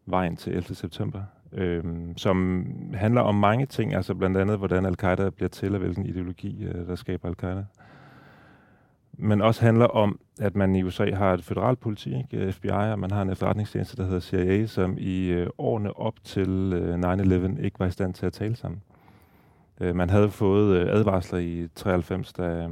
Vejen 0.06 0.36
til 0.36 0.54
11. 0.54 0.76
september, 0.76 1.22
øh, 1.54 1.84
som 2.18 2.66
handler 2.94 3.22
om 3.22 3.36
mange 3.36 3.66
ting, 3.66 3.96
altså 3.96 4.16
blandt 4.16 4.38
andet, 4.38 4.58
hvordan 4.58 4.86
al-Qaida 4.86 5.30
bliver 5.30 5.50
til, 5.50 5.74
og 5.74 5.80
hvilken 5.80 6.06
ideologi, 6.06 6.64
øh, 6.64 6.88
der 6.88 6.96
skaber 6.96 7.28
al-Qaida 7.30 7.66
men 9.24 9.42
også 9.42 9.62
handler 9.62 9.86
om, 9.86 10.20
at 10.40 10.56
man 10.56 10.76
i 10.76 10.84
USA 10.84 11.16
har 11.16 11.34
et 11.34 11.44
federalt 11.44 11.80
politi, 11.80 12.18
ikke? 12.18 12.52
FBI, 12.52 12.70
og 12.70 13.00
man 13.00 13.12
har 13.12 13.22
en 13.22 13.30
efterretningstjeneste, 13.30 13.98
der 13.98 14.04
hedder 14.04 14.20
CIA, 14.20 14.66
som 14.66 14.98
i 14.98 15.28
øh, 15.28 15.48
årene 15.58 15.98
op 15.98 16.24
til 16.24 16.74
øh, 16.74 17.14
9-11 17.58 17.64
ikke 17.64 17.80
var 17.80 17.86
i 17.86 17.92
stand 17.92 18.14
til 18.14 18.26
at 18.26 18.34
tale 18.34 18.56
sammen. 18.56 18.82
Øh, 19.82 19.96
man 19.96 20.10
havde 20.10 20.30
fået 20.30 20.78
øh, 20.78 20.96
advarsler 20.96 21.40
i 21.40 21.68
93, 21.76 22.34
da, 22.34 22.44
øh, 22.44 22.70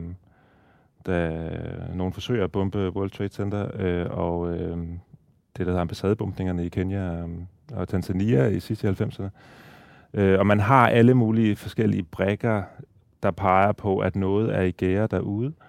da 1.05 1.41
nogen 1.93 2.13
forsøger 2.13 2.43
at 2.43 2.51
bombe 2.51 2.89
World 2.95 3.09
Trade 3.09 3.29
Center, 3.29 3.67
øh, 3.79 4.05
og 4.09 4.53
øh, 4.53 4.77
det, 5.59 5.65
der 5.67 5.71
hedder 5.71 5.81
ambassadebumpningerne 5.81 6.65
i 6.65 6.69
Kenya 6.69 7.21
øhm, 7.21 7.45
og 7.73 7.87
Tanzania 7.87 8.47
i 8.47 8.59
sidste 8.59 8.89
90'erne. 8.89 9.29
Øh, 10.13 10.39
og 10.39 10.47
man 10.47 10.59
har 10.59 10.87
alle 10.87 11.13
mulige 11.13 11.55
forskellige 11.55 12.03
brækker, 12.03 12.63
der 13.23 13.31
peger 13.31 13.71
på, 13.71 13.99
at 13.99 14.15
noget 14.15 14.55
er 14.55 14.61
i 14.61 14.71
gære 14.71 15.07
derude. 15.07 15.47
Øh, 15.47 15.68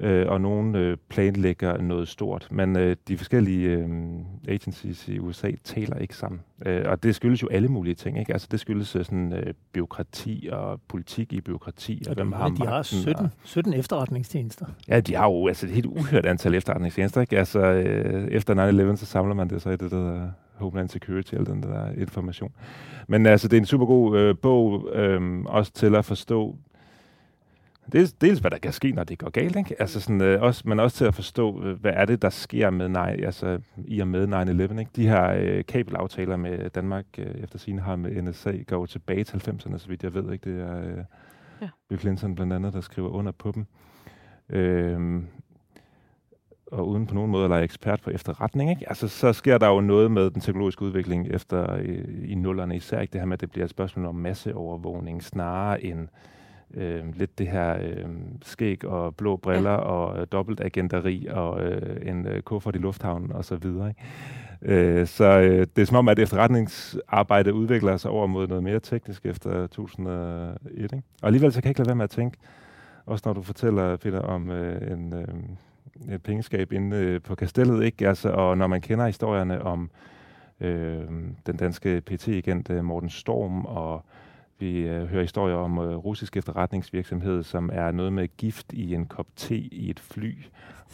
øh, 0.00 0.28
og 0.28 0.40
nogen 0.40 0.74
øh, 0.74 0.96
planlægger 1.08 1.80
noget 1.80 2.08
stort. 2.08 2.48
Men 2.50 2.76
øh, 2.76 2.96
de 3.08 3.18
forskellige 3.18 3.68
øh, 3.68 3.88
agencies 4.48 5.08
i 5.08 5.18
USA 5.18 5.50
taler 5.64 5.96
ikke 5.96 6.16
sammen. 6.16 6.40
Øh, 6.66 6.82
og 6.86 7.02
det 7.02 7.14
skyldes 7.14 7.42
jo 7.42 7.48
alle 7.48 7.68
mulige 7.68 7.94
ting. 7.94 8.18
Ikke? 8.18 8.32
Altså, 8.32 8.48
det 8.50 8.60
skyldes 8.60 8.96
øh, 8.96 9.04
sådan, 9.04 9.32
øh, 9.32 9.54
byråkrati 9.72 10.48
og 10.52 10.80
politik 10.88 11.32
i 11.32 11.40
byråkrati. 11.40 12.02
Og, 12.06 12.10
og 12.10 12.14
hvem 12.14 12.32
har 12.32 12.48
de 12.48 12.66
har 12.66 12.82
17, 12.82 13.24
og, 13.24 13.30
17 13.44 13.74
efterretningstjenester. 13.74 14.66
Ja, 14.88 15.00
de 15.00 15.14
har 15.14 15.30
jo 15.30 15.48
altså, 15.48 15.66
et 15.66 15.72
helt 15.72 15.86
uhørt 15.86 16.26
antal 16.26 16.54
efterretningstjenester. 16.54 17.20
Ikke? 17.20 17.38
Altså, 17.38 17.60
øh, 17.60 18.28
efter 18.28 18.92
9-11, 18.92 18.96
så 18.96 19.06
samler 19.06 19.34
man 19.34 19.50
det 19.50 19.62
så 19.62 19.70
i 19.70 19.76
det, 19.76 19.90
der 19.90 20.30
Homeland 20.54 20.88
Security, 20.88 21.34
al 21.34 21.46
den 21.46 21.62
der 21.62 21.92
information. 21.98 22.52
Men 23.08 23.26
altså, 23.26 23.48
det 23.48 23.56
er 23.56 23.60
en 23.60 23.66
super 23.66 23.86
god 23.86 24.18
øh, 24.18 24.34
bog, 24.42 24.88
øh, 24.92 25.40
også 25.46 25.72
til 25.72 25.94
at 25.94 26.04
forstå 26.04 26.56
Dels, 27.92 28.12
dels 28.12 28.38
hvad 28.38 28.50
der 28.50 28.58
kan 28.58 28.72
ske, 28.72 28.92
når 28.92 29.04
det 29.04 29.18
går 29.18 29.30
galt, 29.30 29.56
ikke? 29.56 29.76
Altså 29.78 30.00
sådan, 30.00 30.20
øh, 30.20 30.42
også, 30.42 30.62
men 30.66 30.80
også 30.80 30.96
til 30.96 31.04
at 31.04 31.14
forstå, 31.14 31.64
øh, 31.64 31.80
hvad 31.80 31.92
er 31.94 32.04
det, 32.04 32.22
der 32.22 32.30
sker 32.30 32.70
med 32.70 32.88
nej, 32.88 33.20
altså, 33.24 33.60
i 33.76 34.00
og 34.00 34.08
med 34.08 34.28
9-11. 34.72 34.78
Ikke? 34.78 34.90
De 34.96 35.08
her 35.08 35.32
øh, 35.38 35.64
kabelaftaler 35.64 36.36
med 36.36 36.70
Danmark 36.70 37.04
øh, 37.18 37.26
efter 37.26 37.58
sine 37.58 37.80
har 37.80 37.96
med 37.96 38.22
NSA 38.22 38.52
går 38.66 38.86
tilbage 38.86 39.24
til 39.24 39.36
90'erne, 39.36 39.78
så 39.78 39.88
vidt 39.88 40.02
jeg 40.02 40.14
ved. 40.14 40.32
Ikke? 40.32 40.50
Det 40.50 40.60
er 40.60 40.80
øh, 40.80 41.04
ja. 41.62 41.68
Bill 41.88 42.00
Clinton 42.00 42.34
blandt 42.34 42.52
andet, 42.52 42.72
der 42.72 42.80
skriver 42.80 43.08
under 43.08 43.32
på 43.32 43.52
dem. 43.52 43.66
Øh, 44.48 45.22
og 46.66 46.88
uden 46.88 47.06
på 47.06 47.14
nogen 47.14 47.30
måde 47.30 47.44
at 47.44 47.50
lege 47.50 47.64
ekspert 47.64 48.00
på 48.00 48.10
efterretning, 48.10 48.70
ikke? 48.70 48.88
Altså, 48.88 49.08
så 49.08 49.32
sker 49.32 49.58
der 49.58 49.68
jo 49.68 49.80
noget 49.80 50.10
med 50.10 50.30
den 50.30 50.40
teknologiske 50.40 50.82
udvikling 50.82 51.28
efter 51.28 51.76
i, 51.76 52.24
i 52.24 52.34
nullerne 52.34 52.76
især, 52.76 53.00
ikke? 53.00 53.12
Det 53.12 53.20
her 53.20 53.26
med, 53.26 53.36
at 53.36 53.40
det 53.40 53.50
bliver 53.50 53.64
et 53.64 53.70
spørgsmål 53.70 54.06
om 54.06 54.14
masseovervågning, 54.14 55.22
snarere 55.22 55.84
end 55.84 56.08
øh, 56.74 57.04
lidt 57.16 57.38
det 57.38 57.46
her 57.46 57.76
øh, 57.82 58.06
skæg 58.42 58.84
og 58.84 59.16
blå 59.16 59.36
briller 59.36 59.70
ja. 59.70 59.76
og 59.76 60.20
øh, 60.20 60.26
dobbeltagenteri 60.32 61.26
og 61.30 61.62
øh, 61.62 62.08
en 62.10 62.26
øh, 62.26 62.42
kuffert 62.42 62.76
i 62.76 62.78
lufthavnen 62.78 63.32
og 63.32 63.44
så 63.44 63.56
videre. 63.56 63.88
Ikke? 63.88 64.00
Øh, 64.62 65.06
så 65.06 65.24
øh, 65.24 65.66
det 65.76 65.82
er 65.82 65.86
som 65.86 65.96
om, 65.96 66.08
at 66.08 66.18
efterretningsarbejdet 66.18 67.50
udvikler 67.50 67.96
sig 67.96 68.10
over 68.10 68.26
mod 68.26 68.48
noget 68.48 68.64
mere 68.64 68.80
teknisk 68.80 69.26
efter 69.26 69.66
2001. 69.66 70.82
Ikke? 70.82 71.02
Og 71.22 71.26
alligevel 71.26 71.52
så 71.52 71.60
kan 71.60 71.66
jeg 71.66 71.70
ikke 71.70 71.80
lade 71.80 71.88
være 71.88 71.96
med 71.96 72.04
at 72.04 72.10
tænke, 72.10 72.36
også 73.06 73.22
når 73.26 73.32
du 73.32 73.42
fortæller, 73.42 73.96
Peter, 73.96 74.20
om 74.20 74.50
øh, 74.50 74.92
en, 74.92 75.14
øh, 75.14 76.14
et 76.14 76.22
pengeskab 76.22 76.72
inde 76.72 76.96
øh, 76.96 77.22
på 77.22 77.34
kastellet, 77.34 77.84
ikke? 77.84 78.08
Altså, 78.08 78.30
og 78.30 78.58
når 78.58 78.66
man 78.66 78.80
kender 78.80 79.06
historierne 79.06 79.62
om 79.62 79.90
øh, 80.60 81.02
den 81.46 81.56
danske 81.56 82.00
PT-agent 82.00 82.70
øh, 82.70 82.84
Morten 82.84 83.10
Storm 83.10 83.64
og 83.64 84.04
vi 84.60 84.78
øh, 84.78 85.06
hører 85.06 85.22
historier 85.22 85.54
om 85.54 85.78
øh, 85.78 85.96
russisk 85.96 86.36
efterretningsvirksomhed, 86.36 87.42
som 87.42 87.70
er 87.72 87.90
noget 87.90 88.12
med 88.12 88.28
gift 88.36 88.72
i 88.72 88.94
en 88.94 89.06
kop 89.06 89.26
te 89.36 89.56
i 89.56 89.90
et 89.90 90.00
fly, 90.00 90.34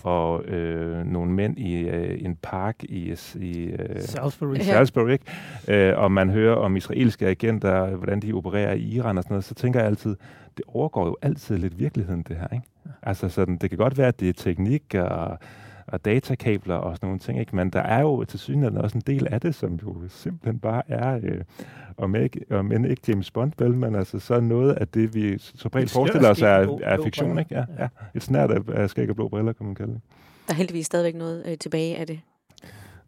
og 0.07 0.45
øh, 0.45 1.07
nogle 1.07 1.33
mænd 1.33 1.59
i 1.59 1.89
øh, 1.89 2.25
en 2.25 2.37
park 2.43 2.83
i, 2.83 3.17
i 3.41 3.65
øh, 3.65 4.01
Salisbury. 4.01 4.57
Salisbury 4.57 5.11
ikke? 5.11 5.25
Øh, 5.69 5.99
og 5.99 6.13
man 6.13 6.31
hører 6.31 6.55
om 6.55 6.77
israelske 6.77 7.27
agenter, 7.27 7.97
hvordan 7.97 8.21
de 8.21 8.33
opererer 8.33 8.73
i 8.73 8.83
Iran 8.83 9.19
og 9.19 9.25
sådan 9.25 9.35
noget, 9.35 9.45
så 9.45 9.55
tænker 9.55 9.81
jeg 9.81 9.87
altid, 9.87 10.17
det 10.57 10.65
overgår 10.69 11.07
jo 11.07 11.17
altid 11.23 11.59
lidt 11.59 11.79
virkeligheden, 11.79 12.23
det 12.23 12.37
her. 12.37 12.49
Ikke? 12.53 12.67
Altså 13.03 13.29
sådan, 13.29 13.57
det 13.57 13.71
kan 13.71 13.79
godt 13.79 13.99
være, 13.99 14.09
at 14.09 14.21
det 14.21 14.29
er 14.29 14.33
teknik 14.33 14.95
og 14.95 15.39
og 15.87 16.05
datakabler 16.05 16.75
og 16.75 16.97
sådan 16.97 17.07
nogle 17.07 17.19
ting, 17.19 17.41
ikke? 17.41 17.57
men 17.57 17.71
der 17.71 17.81
er 17.81 18.01
jo 18.01 18.25
til 18.25 18.39
synligheden 18.39 18.79
også 18.79 18.99
en 18.99 19.03
del 19.07 19.29
af 19.31 19.41
det, 19.41 19.55
som 19.55 19.75
jo 19.75 19.97
simpelthen 20.09 20.59
bare 20.59 20.83
er, 20.89 21.21
øh, 21.23 21.41
om, 21.97 22.15
ikke, 22.15 22.41
om 22.51 22.73
end 22.73 22.87
ikke 22.87 23.03
James 23.09 23.31
Bond, 23.31 23.53
vel, 23.59 23.75
men 23.75 23.95
altså 23.95 24.19
så 24.19 24.41
noget 24.41 24.73
af 24.73 24.89
det, 24.89 25.15
vi 25.15 25.39
så 25.39 25.69
bredt 25.69 25.91
forestiller 25.91 26.31
os, 26.31 26.43
er, 26.43 26.79
er 26.83 27.03
fiktion, 27.03 27.39
ikke? 27.39 27.55
Ja, 27.55 27.65
ja. 27.79 27.89
Et 28.15 28.23
snært 28.23 28.51
af, 28.51 28.61
af 28.69 28.91
skæg 28.91 29.11
og 29.11 29.17
blå 29.17 29.29
briller, 29.29 29.53
kan 29.53 29.67
man 29.67 29.75
kalde 29.75 29.93
det. 29.93 30.01
Der 30.47 30.53
er 30.53 30.57
heldigvis 30.57 30.87
stadigvæk 30.87 31.15
noget 31.15 31.43
øh, 31.47 31.59
tilbage 31.59 31.97
af 31.97 32.07
det. 32.07 32.21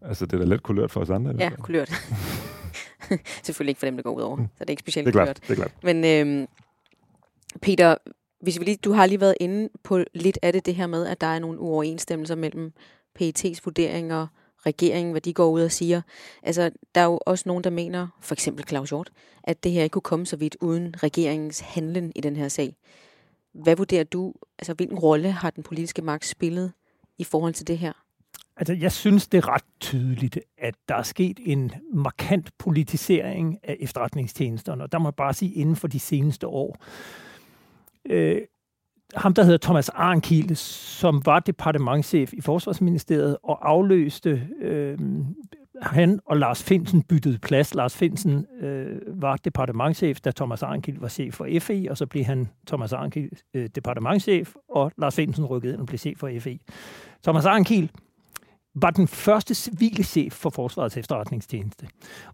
Altså, 0.03 0.27
det 0.27 0.33
er 0.35 0.39
da 0.39 0.45
lidt 0.45 0.63
kulørt 0.63 0.91
for 0.91 1.01
os 1.01 1.11
andre. 1.11 1.35
Ja, 1.39 1.51
kulørt. 1.51 1.91
Selvfølgelig 3.43 3.71
ikke 3.71 3.79
for 3.79 3.87
dem, 3.87 3.97
der 3.97 4.03
går 4.03 4.11
ud 4.11 4.23
over. 4.23 4.37
Mm. 4.37 4.47
Så 4.47 4.65
det 4.65 4.67
er 4.67 4.71
ikke 4.71 4.81
specielt 4.81 5.07
det 5.07 5.17
er 5.17 5.25
klart, 5.25 5.27
kulørt. 5.27 5.41
Det 5.43 5.51
er 5.51 5.55
klart. 5.55 5.73
Men 5.83 6.05
øhm, 6.05 6.47
Peter, 7.63 7.95
hvis 8.41 8.59
vi 8.59 8.65
lige, 8.65 8.77
du 8.77 8.93
har 8.93 9.07
lige 9.07 9.21
været 9.21 9.35
inde 9.41 9.69
på 9.83 10.01
lidt 10.15 10.39
af 10.43 10.53
det, 10.53 10.67
det 10.67 10.75
her 10.75 10.87
med, 10.87 11.07
at 11.07 11.21
der 11.21 11.27
er 11.27 11.39
nogle 11.39 11.61
uoverensstemmelser 11.61 12.35
mellem 12.35 12.73
PET's 13.21 13.61
vurderinger, 13.65 14.27
regeringen, 14.67 15.13
hvad 15.13 15.21
de 15.21 15.35
går 15.35 15.51
ud 15.51 15.63
og 15.63 15.73
siger. 15.73 16.03
Altså, 16.43 16.71
der 16.95 17.01
er 17.01 17.05
jo 17.05 17.21
også 17.27 17.45
nogen, 17.47 17.65
der 17.65 17.71
mener, 17.71 18.09
for 18.21 18.35
eksempel 18.35 18.65
Claus 18.69 18.89
Hjort, 18.89 19.11
at 19.43 19.65
det 19.65 19.73
her 19.73 19.83
ikke 19.83 19.93
kunne 19.93 20.03
komme 20.03 20.27
så 20.27 20.37
vidt 20.37 20.57
uden 20.61 21.03
regeringens 21.03 21.61
handlen 21.61 22.13
i 22.17 22.21
den 22.21 22.37
her 22.37 22.49
sag. 22.49 22.77
Hvad 23.53 23.77
vurderer 23.77 24.05
du, 24.05 24.35
altså 24.59 24.75
hvilken 24.75 24.99
rolle 24.99 25.33
har 25.33 25.51
den 25.51 25.63
politiske 25.63 26.03
magt 26.03 26.27
spillet 26.27 26.73
i 27.19 27.25
forhold 27.25 27.55
til 27.55 27.67
det 27.67 27.79
her? 27.79 27.93
Altså, 28.57 28.73
jeg 28.73 28.93
synes, 28.93 29.29
det 29.29 29.39
er 29.39 29.49
ret 29.49 29.65
tydeligt, 29.81 30.39
at 30.59 30.75
der 30.89 30.95
er 30.95 31.03
sket 31.03 31.41
en 31.43 31.73
markant 31.93 32.51
politisering 32.59 33.59
af 33.63 33.77
efterretningstjenesterne, 33.81 34.85
og 34.85 34.93
der 34.93 34.99
må 34.99 35.09
jeg 35.09 35.15
bare 35.15 35.35
sige, 35.35 35.55
inden 35.55 35.77
for 35.77 35.89
de 35.89 36.01
seneste 36.01 36.47
år. 36.47 36.77
Øh, 38.11 38.41
ham, 39.15 39.35
der 39.35 39.43
hedder 39.43 39.59
Thomas 39.59 39.89
Arnkiel, 39.89 40.57
som 40.57 41.27
var 41.27 41.41
departementchef 41.41 42.33
i 42.33 42.41
Forsvarsministeriet 42.41 43.37
og 43.43 43.69
afløste 43.69 44.49
øh, 44.61 44.99
han 45.83 46.21
og 46.27 46.37
Lars 46.37 46.63
Finsen 46.63 47.03
byttede 47.03 47.39
plads. 47.39 47.75
Lars 47.75 47.97
Finsen 47.97 48.47
øh, 48.61 49.01
var 49.07 49.37
departementchef, 49.37 50.21
da 50.21 50.31
Thomas 50.31 50.63
Arnkiel 50.63 50.99
var 50.99 51.09
chef 51.09 51.35
for 51.35 51.49
FE, 51.61 51.87
og 51.91 51.97
så 51.97 52.07
blev 52.07 52.25
han 52.25 52.49
Thomas 52.67 52.93
Arnkiel 52.93 53.31
øh, 53.55 53.69
departementchef, 53.75 54.55
og 54.69 54.93
Lars 54.99 55.17
Finsen 55.17 55.45
rykkede 55.45 55.73
ind 55.73 55.81
og 55.81 55.87
blev 55.87 55.99
chef 55.99 56.19
for 56.19 56.31
FE. 56.41 56.59
Thomas 57.23 57.45
Arnkiel 57.45 57.91
var 58.75 58.91
den 58.91 59.09
første 59.09 59.55
civile 59.55 60.05
chef 60.05 60.33
for 60.33 60.51
Forsvarets 60.51 60.97
efterretningstjeneste. 60.97 61.87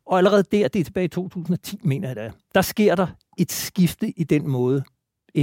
Og 0.06 0.18
allerede 0.18 0.42
der, 0.42 0.68
det 0.68 0.80
er 0.80 0.84
tilbage 0.84 1.04
i 1.04 1.08
2010, 1.08 1.80
mener 1.82 2.08
jeg 2.08 2.16
da, 2.16 2.30
der 2.54 2.62
sker 2.62 2.94
der 2.94 3.06
et 3.38 3.52
skifte 3.52 4.10
i 4.10 4.24
den 4.24 4.48
måde, 4.48 4.84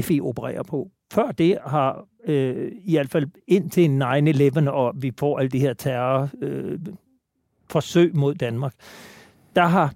FE 0.01 0.19
opererer 0.21 0.63
på. 0.63 0.91
Før 1.13 1.31
det 1.31 1.57
har 1.65 2.05
øh, 2.27 2.71
i 2.85 2.95
hvert 2.95 3.09
fald 3.09 3.27
indtil 3.47 4.01
9-11, 4.67 4.69
og 4.69 4.93
vi 4.95 5.11
får 5.19 5.39
alle 5.39 5.49
de 5.49 5.59
her 5.59 5.73
terror 5.73 6.29
øh, 6.41 6.79
forsøg 7.69 8.15
mod 8.15 8.35
Danmark, 8.35 8.73
der 9.55 9.65
har 9.65 9.93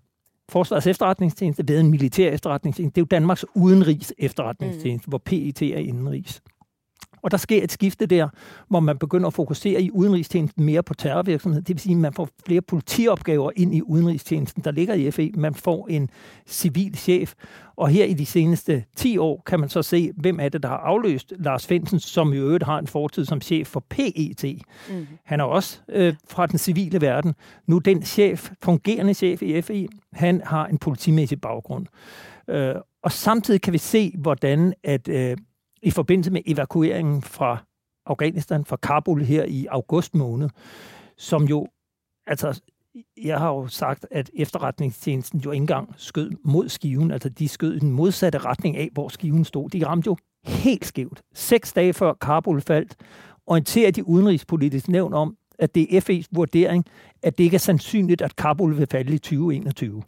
Forsvarets 0.49 0.87
efterretningstjeneste 0.87 1.67
været 1.67 1.79
en 1.79 1.91
militær 1.91 2.31
efterretningstjeneste. 2.31 2.95
Det 2.95 3.01
er 3.01 3.05
jo 3.05 3.17
Danmarks 3.19 3.45
udenrigs 3.55 4.13
efterretningstjeneste, 4.17 5.07
mm. 5.07 5.09
hvor 5.09 5.17
PET 5.17 5.61
er 5.61 5.77
indenrigs. 5.77 6.41
Og 7.25 7.31
der 7.31 7.37
sker 7.37 7.63
et 7.63 7.71
skifte 7.71 8.05
der, 8.05 8.27
hvor 8.67 8.79
man 8.79 8.97
begynder 8.97 9.27
at 9.27 9.33
fokusere 9.33 9.81
i 9.81 9.91
udenrigstjenesten 9.91 10.63
mere 10.63 10.83
på 10.83 10.93
terrorvirksomhed. 10.93 11.61
Det 11.61 11.75
vil 11.75 11.79
sige, 11.79 11.95
at 11.95 12.01
man 12.01 12.13
får 12.13 12.29
flere 12.45 12.61
politiopgaver 12.61 13.51
ind 13.55 13.75
i 13.75 13.81
udenrigstjenesten, 13.81 14.63
der 14.63 14.71
ligger 14.71 14.93
i 14.93 15.11
FE. 15.11 15.31
Man 15.35 15.55
får 15.55 15.87
en 15.87 16.09
civil 16.47 16.97
chef. 16.97 17.33
Og 17.75 17.89
her 17.89 18.05
i 18.05 18.13
de 18.13 18.25
seneste 18.25 18.83
10 18.95 19.17
år 19.17 19.43
kan 19.45 19.59
man 19.59 19.69
så 19.69 19.81
se, 19.81 20.11
hvem 20.17 20.39
er 20.39 20.49
det, 20.49 20.63
der 20.63 20.69
har 20.69 20.77
afløst 20.77 21.33
Lars 21.39 21.67
Finsen, 21.67 21.99
som 21.99 22.33
i 22.33 22.37
øvrigt 22.37 22.63
har 22.63 22.79
en 22.79 22.87
fortid 22.87 23.25
som 23.25 23.41
chef 23.41 23.67
for 23.67 23.85
PET. 23.89 24.61
Mm. 24.89 25.07
Han 25.23 25.39
er 25.39 25.43
også 25.43 25.79
øh, 25.89 26.13
fra 26.27 26.47
den 26.47 26.59
civile 26.59 27.01
verden. 27.01 27.33
Nu 27.67 27.77
den 27.77 28.03
chef, 28.03 28.51
fungerende 28.63 29.13
chef 29.13 29.41
i 29.41 29.61
FE, 29.61 29.87
han 30.13 30.41
har 30.45 30.65
en 30.65 30.77
politimæssig 30.77 31.41
baggrund. 31.41 31.85
Øh, 32.49 32.75
og 33.03 33.11
samtidig 33.11 33.61
kan 33.61 33.73
vi 33.73 33.77
se, 33.77 34.13
hvordan 34.17 34.73
at 34.83 35.07
øh, 35.07 35.37
i 35.85 35.91
forbindelse 35.91 36.31
med 36.31 36.41
evakueringen 36.45 37.21
fra 37.21 37.57
Afghanistan, 38.05 38.65
fra 38.65 38.75
Kabul 38.75 39.21
her 39.21 39.43
i 39.43 39.65
august 39.65 40.15
måned, 40.15 40.49
som 41.17 41.43
jo, 41.43 41.67
altså, 42.27 42.61
jeg 43.23 43.39
har 43.39 43.49
jo 43.49 43.67
sagt, 43.67 44.05
at 44.11 44.29
efterretningstjenesten 44.33 45.39
jo 45.39 45.51
ikke 45.51 45.61
engang 45.61 45.93
skød 45.97 46.31
mod 46.43 46.69
skiven, 46.69 47.11
altså 47.11 47.29
de 47.29 47.47
skød 47.47 47.73
i 47.75 47.79
den 47.79 47.91
modsatte 47.91 48.37
retning 48.37 48.77
af, 48.77 48.89
hvor 48.93 49.09
skiven 49.09 49.45
stod. 49.45 49.69
De 49.69 49.85
ramte 49.87 50.07
jo 50.07 50.17
helt 50.45 50.85
skævt. 50.85 51.21
Seks 51.33 51.73
dage 51.73 51.93
før 51.93 52.13
Kabul 52.13 52.61
faldt, 52.61 52.95
orienterer 53.47 53.91
de 53.91 54.07
udenrigspolitiske 54.07 54.91
nævn 54.91 55.13
om, 55.13 55.37
at 55.59 55.75
det 55.75 55.97
er 55.97 56.01
FE's 56.01 56.27
vurdering, 56.31 56.85
at 57.23 57.37
det 57.37 57.43
ikke 57.43 57.55
er 57.55 57.59
sandsynligt, 57.59 58.21
at 58.21 58.35
Kabul 58.35 58.77
vil 58.77 58.87
falde 58.91 59.13
i 59.13 59.17
2021. 59.17 60.03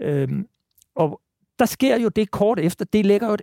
Øhm, 0.00 0.46
og 0.94 1.20
der 1.58 1.64
sker 1.64 1.98
jo 1.98 2.08
det 2.08 2.30
kort 2.30 2.58
efter, 2.58 2.84
det 2.84 3.06
lægger 3.06 3.28
jo 3.28 3.34
et 3.34 3.42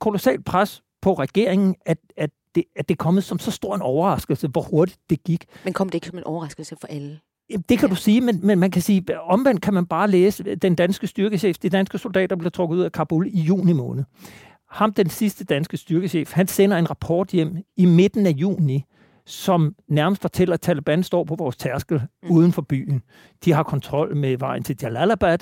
kolossalt 0.00 0.44
pres 0.44 0.82
på 1.02 1.14
regeringen, 1.14 1.74
at, 1.86 1.98
at, 2.16 2.30
det, 2.54 2.64
at 2.76 2.88
det 2.88 2.94
er 2.94 3.04
kommet 3.04 3.24
som 3.24 3.38
så 3.38 3.50
stor 3.50 3.74
en 3.74 3.82
overraskelse, 3.82 4.48
hvor 4.48 4.62
hurtigt 4.62 5.00
det 5.10 5.24
gik. 5.24 5.44
Men 5.64 5.72
kom 5.72 5.88
det 5.88 5.94
ikke 5.94 6.06
som 6.06 6.18
en 6.18 6.24
overraskelse 6.24 6.76
for 6.80 6.86
alle? 6.86 7.18
Det 7.50 7.78
kan 7.78 7.88
ja. 7.88 7.94
du 7.94 7.94
sige, 7.94 8.20
men, 8.20 8.40
men 8.42 8.58
man 8.58 8.70
kan 8.70 8.82
sige, 8.82 9.20
omvendt 9.20 9.62
kan 9.62 9.74
man 9.74 9.86
bare 9.86 10.10
læse, 10.10 10.54
den 10.54 10.74
danske 10.74 11.06
styrkechef, 11.06 11.56
de 11.56 11.68
danske 11.68 11.98
soldater 11.98 12.36
blev 12.36 12.50
trukket 12.50 12.76
ud 12.76 12.82
af 12.82 12.92
Kabul 12.92 13.26
i 13.26 13.40
juni 13.40 13.72
måned. 13.72 14.04
Ham, 14.70 14.92
den 14.92 15.10
sidste 15.10 15.44
danske 15.44 15.76
styrkechef, 15.76 16.32
han 16.32 16.46
sender 16.46 16.76
en 16.76 16.90
rapport 16.90 17.28
hjem 17.28 17.56
i 17.76 17.86
midten 17.86 18.26
af 18.26 18.30
juni, 18.30 18.84
som 19.26 19.74
nærmest 19.88 20.22
fortæller, 20.22 20.54
at 20.54 20.60
Taliban 20.60 21.02
står 21.02 21.24
på 21.24 21.34
vores 21.34 21.56
tærskel 21.56 22.02
mm. 22.22 22.30
uden 22.30 22.52
for 22.52 22.62
byen. 22.62 23.02
De 23.44 23.52
har 23.52 23.62
kontrol 23.62 24.16
med 24.16 24.38
vejen 24.38 24.62
til 24.62 24.76
Jalalabad. 24.82 25.38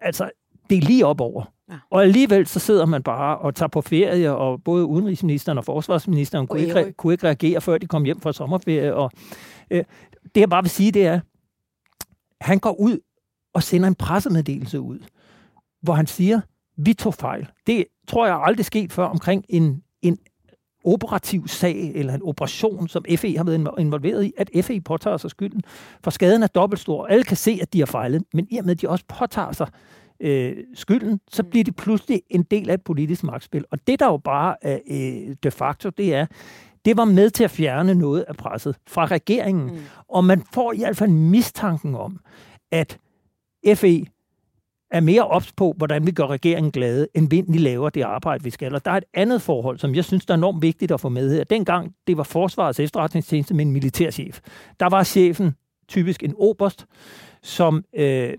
Altså, 0.00 0.30
det 0.70 0.78
er 0.78 0.82
lige 0.82 1.06
op 1.06 1.20
over. 1.20 1.44
Ja. 1.72 1.78
Og 1.90 2.02
alligevel 2.02 2.46
så 2.46 2.58
sidder 2.58 2.86
man 2.86 3.02
bare 3.02 3.38
og 3.38 3.54
tager 3.54 3.68
på 3.68 3.80
ferie, 3.80 4.36
og 4.36 4.62
både 4.64 4.84
udenrigsministeren 4.84 5.58
og 5.58 5.64
forsvarsministeren 5.64 6.46
kunne 6.46 6.60
ikke, 6.60 6.92
kunne 6.92 7.12
ikke 7.12 7.26
reagere, 7.26 7.60
før 7.60 7.78
de 7.78 7.86
kom 7.86 8.04
hjem 8.04 8.20
fra 8.20 8.32
sommerferie. 8.32 8.94
Og, 8.94 9.10
øh, 9.70 9.84
det 10.34 10.40
jeg 10.40 10.50
bare 10.50 10.62
vil 10.62 10.70
sige, 10.70 10.92
det 10.92 11.06
er, 11.06 11.20
han 12.40 12.58
går 12.58 12.80
ud 12.80 12.98
og 13.54 13.62
sender 13.62 13.88
en 13.88 13.94
pressemeddelelse 13.94 14.80
ud, 14.80 14.98
hvor 15.82 15.94
han 15.94 16.06
siger, 16.06 16.40
vi 16.76 16.94
tog 16.94 17.14
fejl. 17.14 17.48
Det 17.66 17.84
tror 18.08 18.26
jeg 18.26 18.40
aldrig 18.42 18.66
sket 18.66 18.92
før 18.92 19.04
omkring 19.04 19.44
en, 19.48 19.82
en 20.02 20.18
operativ 20.84 21.48
sag 21.48 21.92
eller 21.94 22.14
en 22.14 22.22
operation, 22.22 22.88
som 22.88 23.04
FE 23.16 23.36
har 23.36 23.44
været 23.44 23.70
involveret 23.78 24.24
i, 24.24 24.32
at 24.38 24.64
FE 24.64 24.80
påtager 24.80 25.16
sig 25.16 25.30
skylden. 25.30 25.62
For 26.04 26.10
skaden 26.10 26.42
er 26.42 26.46
dobbelt 26.46 26.80
stor. 26.80 27.06
Alle 27.06 27.24
kan 27.24 27.36
se, 27.36 27.58
at 27.62 27.72
de 27.72 27.78
har 27.78 27.86
fejlet, 27.86 28.24
men 28.34 28.46
i 28.50 28.58
og 28.58 28.64
med, 28.64 28.74
at 28.74 28.80
de 28.80 28.88
også 28.88 29.04
påtager 29.08 29.52
sig 29.52 29.68
øh, 30.22 30.56
skylden, 30.74 31.20
så 31.30 31.42
mm. 31.42 31.50
bliver 31.50 31.64
det 31.64 31.76
pludselig 31.76 32.22
en 32.30 32.42
del 32.42 32.70
af 32.70 32.74
et 32.74 32.82
politisk 32.82 33.24
magtspil. 33.24 33.64
Og 33.70 33.78
det, 33.86 34.00
der 34.00 34.06
jo 34.06 34.16
bare 34.16 34.56
er 34.62 34.78
øh, 34.90 35.36
de 35.42 35.50
facto, 35.50 35.88
det 35.88 36.14
er, 36.14 36.26
det 36.84 36.96
var 36.96 37.04
med 37.04 37.30
til 37.30 37.44
at 37.44 37.50
fjerne 37.50 37.94
noget 37.94 38.24
af 38.28 38.36
presset 38.36 38.76
fra 38.86 39.06
regeringen. 39.06 39.66
Mm. 39.66 39.78
Og 40.08 40.24
man 40.24 40.42
får 40.52 40.72
i 40.72 40.78
hvert 40.78 40.96
fald 40.96 41.10
mistanken 41.10 41.94
om, 41.94 42.20
at 42.72 42.98
FE 43.74 44.04
er 44.90 45.00
mere 45.00 45.26
ops 45.26 45.52
på, 45.52 45.74
hvordan 45.76 46.06
vi 46.06 46.10
gør 46.10 46.26
regeringen 46.26 46.72
glade, 46.72 47.08
end 47.14 47.52
vi 47.52 47.58
laver 47.58 47.90
det 47.90 48.02
arbejde, 48.02 48.44
vi 48.44 48.50
skal. 48.50 48.74
Og 48.74 48.84
der 48.84 48.90
er 48.90 48.96
et 48.96 49.04
andet 49.14 49.42
forhold, 49.42 49.78
som 49.78 49.94
jeg 49.94 50.04
synes, 50.04 50.26
der 50.26 50.34
er 50.34 50.38
enormt 50.38 50.62
vigtigt 50.62 50.92
at 50.92 51.00
få 51.00 51.08
med 51.08 51.36
her. 51.36 51.44
Dengang 51.44 51.94
det 52.06 52.16
var 52.16 52.22
Forsvarets 52.22 52.80
efterretningstjeneste 52.80 53.54
med 53.54 53.64
en 53.64 53.72
militærchef, 53.72 54.40
der 54.80 54.86
var 54.88 55.04
chefen 55.04 55.54
typisk 55.88 56.22
en 56.22 56.34
oberst, 56.38 56.86
som 57.42 57.84
øh, 57.94 58.32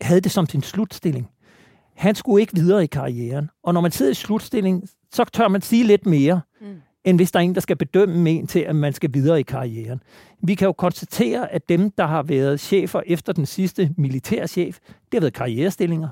havde 0.00 0.20
det 0.20 0.32
som 0.32 0.46
sin 0.48 0.62
slutstilling. 0.62 1.28
Han 1.96 2.14
skulle 2.14 2.40
ikke 2.40 2.54
videre 2.54 2.84
i 2.84 2.86
karrieren. 2.86 3.50
Og 3.62 3.74
når 3.74 3.80
man 3.80 3.90
sidder 3.90 4.12
i 4.12 4.14
slutstilling, 4.14 4.88
så 5.12 5.24
tør 5.32 5.48
man 5.48 5.62
sige 5.62 5.84
lidt 5.84 6.06
mere, 6.06 6.40
mm. 6.60 6.66
end 7.04 7.18
hvis 7.18 7.32
der 7.32 7.38
er 7.38 7.44
en, 7.44 7.54
der 7.54 7.60
skal 7.60 7.76
bedømme 7.76 8.30
en 8.30 8.46
til, 8.46 8.60
at 8.60 8.76
man 8.76 8.92
skal 8.92 9.14
videre 9.14 9.40
i 9.40 9.42
karrieren. 9.42 10.02
Vi 10.42 10.54
kan 10.54 10.66
jo 10.66 10.72
konstatere, 10.72 11.52
at 11.52 11.68
dem, 11.68 11.90
der 11.90 12.06
har 12.06 12.22
været 12.22 12.60
chefer 12.60 13.02
efter 13.06 13.32
den 13.32 13.46
sidste 13.46 13.90
militærchef, 13.96 14.78
det 14.88 15.14
har 15.14 15.20
været 15.20 15.34
karrierestillinger. 15.34 16.08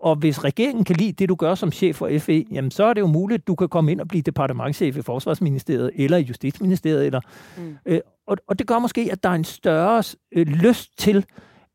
Og 0.00 0.16
hvis 0.16 0.44
regeringen 0.44 0.84
kan 0.84 0.96
lide 0.96 1.12
det, 1.12 1.28
du 1.28 1.34
gør 1.34 1.54
som 1.54 1.72
chef 1.72 1.96
for 1.96 2.10
FE, 2.18 2.44
jamen 2.50 2.70
så 2.70 2.84
er 2.84 2.94
det 2.94 3.00
jo 3.00 3.06
muligt, 3.06 3.40
at 3.40 3.46
du 3.46 3.54
kan 3.54 3.68
komme 3.68 3.92
ind 3.92 4.00
og 4.00 4.08
blive 4.08 4.22
departementchef 4.22 4.96
i 4.96 5.02
Forsvarsministeriet 5.02 5.90
eller 5.94 6.16
i 6.16 6.22
Justitsministeriet. 6.22 7.06
Eller, 7.06 7.20
mm. 7.56 7.76
øh, 7.86 8.00
og, 8.26 8.36
og 8.48 8.58
det 8.58 8.66
gør 8.66 8.78
måske, 8.78 9.08
at 9.12 9.22
der 9.22 9.28
er 9.28 9.34
en 9.34 9.44
større 9.44 10.02
øh, 10.32 10.46
lyst 10.46 10.98
til 10.98 11.24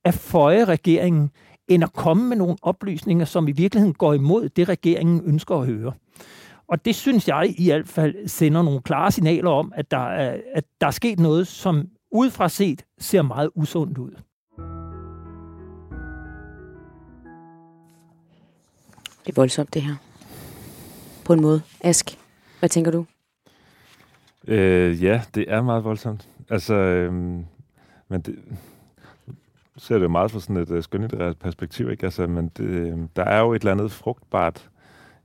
at 0.05 0.13
føje 0.13 0.65
regeringen, 0.65 1.31
end 1.73 1.83
at 1.83 1.93
komme 1.93 2.23
med 2.29 2.37
nogle 2.37 2.55
oplysninger, 2.61 3.25
som 3.25 3.47
i 3.47 3.51
virkeligheden 3.51 3.93
går 3.93 4.13
imod 4.13 4.49
det, 4.49 4.69
regeringen 4.69 5.21
ønsker 5.25 5.55
at 5.55 5.65
høre. 5.65 5.93
Og 6.67 6.85
det 6.85 6.95
synes 6.95 7.27
jeg 7.27 7.55
i 7.57 7.65
hvert 7.65 7.87
fald 7.87 8.27
sender 8.27 8.61
nogle 8.61 8.81
klare 8.81 9.11
signaler 9.11 9.49
om, 9.49 9.73
at 9.75 9.91
der 9.91 9.97
er, 9.97 10.41
at 10.53 10.63
der 10.81 10.87
er 10.87 10.91
sket 10.91 11.19
noget, 11.19 11.47
som 11.47 11.87
udefra 12.11 12.49
set 12.49 12.85
ser 12.99 13.21
meget 13.21 13.49
usundt 13.55 13.97
ud. 13.97 14.11
Det 19.25 19.31
er 19.31 19.35
voldsomt, 19.35 19.73
det 19.73 19.81
her. 19.81 19.95
På 21.25 21.33
en 21.33 21.41
måde. 21.41 21.61
Ask, 21.81 22.17
hvad 22.59 22.69
tænker 22.69 22.91
du? 22.91 23.05
Øh, 24.47 25.03
ja, 25.03 25.21
det 25.35 25.45
er 25.47 25.61
meget 25.61 25.83
voldsomt. 25.83 26.27
Altså, 26.49 26.73
øh, 26.73 27.13
men 28.09 28.21
det, 28.21 28.35
ser 29.77 29.95
det 29.95 30.03
jo 30.03 30.09
meget 30.09 30.31
fra 30.31 30.39
sådan 30.39 30.57
et 30.57 30.69
uh, 30.69 30.83
skønlitterært 30.83 31.37
perspektiv, 31.37 31.89
ikke? 31.89 32.03
Altså, 32.03 32.27
men 32.27 32.47
det, 32.47 32.63
øh, 32.63 32.97
der 33.15 33.23
er 33.23 33.39
jo 33.39 33.53
et 33.53 33.61
eller 33.61 33.71
andet 33.71 33.91
frugtbart 33.91 34.69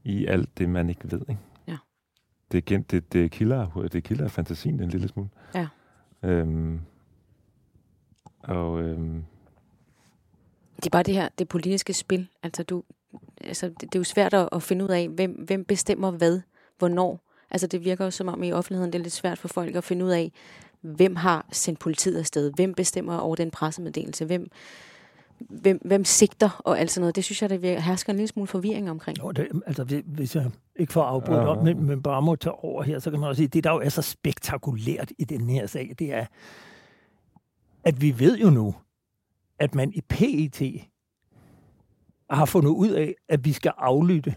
i 0.04 0.26
alt 0.26 0.58
det, 0.58 0.68
man 0.68 0.88
ikke 0.88 1.12
ved, 1.12 1.20
ikke? 1.20 1.40
Ja. 1.68 1.76
Det, 2.52 2.90
det, 2.90 3.12
det, 3.12 3.30
kilder, 3.30 3.88
det 3.92 4.04
kilder 4.04 4.28
fantasien 4.28 4.80
en 4.80 4.88
lille 4.88 5.08
smule. 5.08 5.28
Ja. 5.54 5.68
Øhm, 6.22 6.80
og 8.42 8.82
øhm, 8.82 9.24
det 10.76 10.86
er 10.86 10.90
bare 10.90 11.02
det 11.02 11.14
her, 11.14 11.28
det 11.38 11.48
politiske 11.48 11.92
spil. 11.92 12.28
Altså, 12.42 12.62
du, 12.62 12.82
altså 13.40 13.68
det, 13.68 13.80
det 13.80 13.94
er 13.94 13.98
jo 13.98 14.04
svært 14.04 14.34
at, 14.34 14.48
at 14.52 14.62
finde 14.62 14.84
ud 14.84 14.90
af, 14.90 15.08
hvem, 15.08 15.30
hvem 15.30 15.64
bestemmer 15.64 16.10
hvad, 16.10 16.40
hvornår. 16.78 17.20
Altså, 17.50 17.66
det 17.66 17.84
virker 17.84 18.04
jo 18.04 18.10
som 18.10 18.28
om 18.28 18.42
i 18.42 18.52
offentligheden, 18.52 18.92
det 18.92 18.98
er 18.98 19.02
lidt 19.02 19.12
svært 19.12 19.38
for 19.38 19.48
folk 19.48 19.76
at 19.76 19.84
finde 19.84 20.04
ud 20.04 20.10
af, 20.10 20.32
hvem 20.86 21.16
har 21.16 21.46
sendt 21.52 21.78
politiet 21.78 22.18
afsted? 22.18 22.52
Hvem 22.54 22.74
bestemmer 22.74 23.18
over 23.18 23.36
den 23.36 23.50
pressemeddelelse? 23.50 24.24
Hvem, 24.24 24.50
hvem, 25.38 25.80
hvem 25.84 26.04
sigter 26.04 26.60
og 26.64 26.80
alt 26.80 26.90
sådan 26.90 27.00
noget? 27.00 27.16
Det 27.16 27.24
synes 27.24 27.42
jeg, 27.42 27.50
der 27.50 27.80
hersker 27.80 28.12
en 28.12 28.16
lille 28.16 28.28
smule 28.28 28.46
forvirring 28.46 28.90
omkring. 28.90 29.18
Jo, 29.18 29.30
det, 29.30 29.48
altså, 29.66 30.02
hvis 30.04 30.36
jeg 30.36 30.50
ikke 30.76 30.92
får 30.92 31.02
afbrudt 31.02 31.38
ja. 31.38 31.46
op, 31.46 31.64
men, 31.64 31.84
men 31.84 32.02
bare 32.02 32.22
må 32.22 32.36
tage 32.36 32.52
over 32.64 32.82
her, 32.82 32.98
så 32.98 33.10
kan 33.10 33.20
man 33.20 33.28
også 33.28 33.38
sige, 33.38 33.48
det 33.48 33.64
der 33.64 33.72
jo 33.72 33.80
er 33.80 33.88
så 33.88 34.02
spektakulært 34.02 35.12
i 35.18 35.24
den 35.24 35.48
her 35.48 35.66
sag, 35.66 35.94
det 35.98 36.14
er, 36.14 36.26
at 37.84 38.00
vi 38.00 38.18
ved 38.18 38.38
jo 38.38 38.50
nu, 38.50 38.74
at 39.58 39.74
man 39.74 39.92
i 39.92 40.00
PET 40.00 40.62
har 42.30 42.44
fundet 42.44 42.70
ud 42.70 42.90
af, 42.90 43.14
at 43.28 43.44
vi 43.44 43.52
skal 43.52 43.72
aflytte 43.78 44.34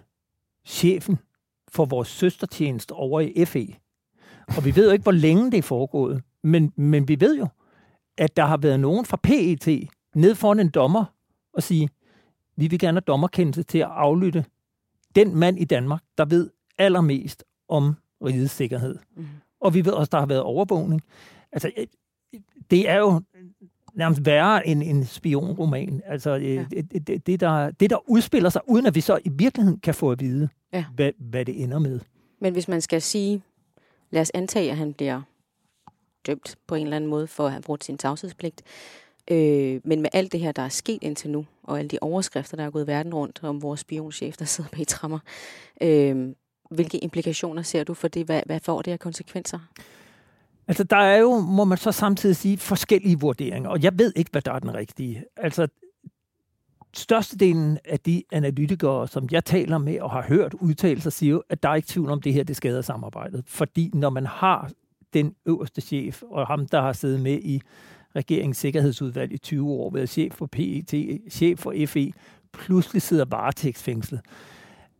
chefen 0.65 1.19
for 1.67 1.85
vores 1.85 2.07
søstertjeneste 2.07 2.91
over 2.91 3.21
i 3.21 3.45
FE. 3.45 3.67
Og 4.57 4.65
vi 4.65 4.75
ved 4.75 4.85
jo 4.85 4.91
ikke, 4.91 5.03
hvor 5.03 5.12
længe 5.12 5.51
det 5.51 5.57
er 5.57 5.62
foregået. 5.62 6.23
Men, 6.43 6.73
men 6.75 7.08
vi 7.08 7.19
ved 7.19 7.38
jo, 7.38 7.47
at 8.17 8.38
der 8.38 8.45
har 8.45 8.58
været 8.58 8.80
nogen 8.80 9.06
fra 9.06 9.17
PET 9.23 9.89
ned 10.15 10.36
foran 10.36 10.60
en 10.60 10.69
dommer 10.69 11.06
og 11.54 11.63
sige, 11.63 11.89
vi 12.56 12.67
vil 12.67 12.80
gerne 12.80 12.95
have 12.95 13.04
dommerkendelse 13.08 13.63
til 13.63 13.78
at 13.78 13.88
aflytte 13.91 14.45
den 15.15 15.36
mand 15.36 15.60
i 15.60 15.65
Danmark, 15.65 16.02
der 16.17 16.25
ved 16.25 16.49
allermest 16.78 17.43
om 17.67 17.95
rigets 18.25 18.54
sikkerhed. 18.54 18.95
Mm. 19.15 19.25
Og 19.62 19.73
vi 19.73 19.86
ved 19.86 19.91
også, 19.91 20.10
der 20.12 20.19
har 20.19 20.25
været 20.25 20.41
overvågning. 20.41 21.02
Altså, 21.52 21.71
øh, 21.78 21.88
det 22.71 22.89
er 22.89 22.97
jo 22.97 23.21
nærmest 23.93 24.25
værre 24.25 24.67
end 24.67 24.84
en 24.84 25.06
spionroman. 25.06 26.02
Altså, 26.06 26.38
øh, 26.38 26.56
ja. 26.56 26.65
det, 26.71 27.08
det, 27.08 27.28
det, 27.28 27.39
der, 27.39 27.71
det, 27.71 27.89
der 27.89 28.10
udspiller 28.10 28.49
sig, 28.49 28.62
uden 28.67 28.86
at 28.86 28.95
vi 28.95 29.02
så 29.02 29.19
i 29.25 29.30
virkeligheden 29.30 29.80
kan 29.80 29.93
få 29.93 30.12
at 30.12 30.19
vide, 30.19 30.49
ja. 30.73 30.86
hvad, 30.95 31.12
hvad 31.17 31.45
det 31.45 31.63
ender 31.63 31.80
med. 31.80 31.99
Men 32.41 32.54
hvis 32.54 32.67
man 32.67 32.82
skal 32.82 33.02
sige, 33.02 33.41
lad 34.10 34.21
os 34.21 34.32
antage, 34.34 34.71
at 34.71 34.78
han 34.78 34.93
bliver 34.93 35.21
dømt 36.27 36.58
på 36.67 36.75
en 36.75 36.84
eller 36.84 36.95
anden 36.95 37.10
måde 37.10 37.27
for 37.27 37.45
at 37.45 37.51
have 37.51 37.62
brugt 37.62 37.84
sin 37.84 37.97
tavshedspligt. 37.97 38.62
Øh, 39.32 39.82
men 39.84 40.01
med 40.01 40.10
alt 40.13 40.32
det 40.32 40.39
her, 40.39 40.51
der 40.51 40.62
er 40.62 40.69
sket 40.69 40.99
indtil 41.01 41.29
nu, 41.29 41.45
og 41.63 41.79
alle 41.79 41.89
de 41.89 41.97
overskrifter, 42.01 42.58
der 42.58 42.65
er 42.65 42.69
gået 42.69 42.88
verden 42.88 43.13
rundt 43.13 43.39
om 43.43 43.62
vores 43.62 43.79
spionchef, 43.79 44.38
der 44.38 44.45
sidder 44.45 44.69
bag 44.69 44.88
trammer, 44.88 45.19
øh, 45.82 46.34
hvilke 46.71 46.97
implikationer 46.97 47.62
ser 47.62 47.84
du 47.84 47.93
for 47.93 48.08
det? 48.08 48.25
Hvad, 48.25 48.41
hvad 48.45 48.60
får 48.60 48.82
det 48.82 48.91
af 48.91 48.99
konsekvenser? 48.99 49.60
Altså, 50.67 50.84
der 50.84 50.97
er 50.97 51.17
jo, 51.17 51.39
må 51.39 51.63
man 51.63 51.77
så 51.77 51.91
samtidig 51.91 52.36
sige, 52.36 52.58
forskellige 52.58 53.19
vurderinger, 53.19 53.69
og 53.69 53.84
jeg 53.84 53.99
ved 53.99 54.13
ikke, 54.15 54.32
hvad 54.32 54.41
der 54.41 54.51
er 54.51 54.60
den 54.60 54.73
rigtige. 54.73 55.23
Altså, 55.38 55.67
størstedelen 56.93 57.77
af 57.86 57.99
de 57.99 58.23
analytikere, 58.32 59.08
som 59.08 59.27
jeg 59.32 59.45
taler 59.45 59.77
med 59.77 59.99
og 59.99 60.12
har 60.12 60.21
hørt 60.21 60.53
udtalelser, 60.53 61.10
siger 61.10 61.32
jo, 61.32 61.43
at 61.49 61.63
der 61.63 61.69
er 61.69 61.75
ikke 61.75 61.88
tvivl 61.88 62.10
om, 62.10 62.21
det 62.21 62.34
her 62.34 62.43
det 62.43 62.55
skader 62.55 62.82
samarbejdet. 62.82 63.43
Fordi 63.47 63.91
når 63.93 64.10
man 64.10 64.25
har 64.25 64.71
den 65.13 65.36
øverste 65.45 65.82
chef, 65.82 66.22
og 66.32 66.48
ham, 66.48 66.67
der 66.67 66.82
har 66.82 66.93
siddet 66.93 67.22
med 67.22 67.39
i 67.41 67.62
regeringens 68.15 68.58
sikkerhedsudvalg 68.58 69.32
i 69.32 69.38
20 69.38 69.69
år, 69.69 69.91
været 69.93 70.10
chef 70.10 70.34
for 70.34 70.45
PET, 70.45 71.22
chef 71.30 71.60
for 71.60 71.74
FE, 71.88 72.12
pludselig 72.54 73.02
sidder 73.02 73.26
varetægtsfængslet. 73.26 74.22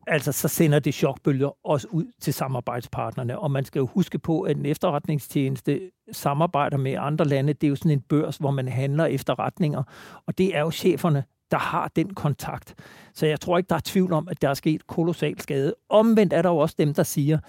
Altså, 0.08 0.32
så 0.32 0.48
sender 0.48 0.80
det 0.80 0.94
chokbølger 0.94 1.68
også 1.68 1.88
ud 1.92 2.06
til 2.22 2.34
samarbejdspartnerne. 2.34 3.40
Og 3.40 3.52
man 3.52 3.66
skal 3.66 3.80
jo 3.80 3.86
huske 3.86 4.20
på, 4.20 4.42
at 4.42 4.58
en 4.58 4.66
efterretningstjeneste 4.66 5.92
samarbejder 6.12 6.78
med 6.78 6.96
andre 7.00 7.26
lande. 7.26 7.54
Det 7.54 7.68
er 7.68 7.70
jo 7.70 7.76
sådan 7.76 7.92
en 7.92 8.02
børs, 8.02 8.38
hvor 8.38 8.52
man 8.52 8.68
handler 8.68 9.06
efterretninger. 9.06 9.84
Og 10.28 10.38
det 10.38 10.56
er 10.56 10.60
jo 10.60 10.72
cheferne, 10.72 11.24
der 11.52 11.58
har 11.58 11.92
den 11.96 12.14
kontakt. 12.14 12.76
Så 13.14 13.26
jeg 13.26 13.40
tror 13.40 13.58
ikke, 13.58 13.68
der 13.68 13.76
er 13.76 13.82
tvivl 13.86 14.14
om, 14.14 14.28
at 14.28 14.42
der 14.42 14.50
er 14.50 14.54
sket 14.54 14.88
kolossal 14.88 15.42
skade. 15.42 15.76
Omvendt 15.90 16.34
er 16.34 16.42
der 16.42 16.50
jo 16.50 16.58
også 16.58 16.76
dem, 16.80 16.94
der 16.94 17.04
siger, 17.04 17.40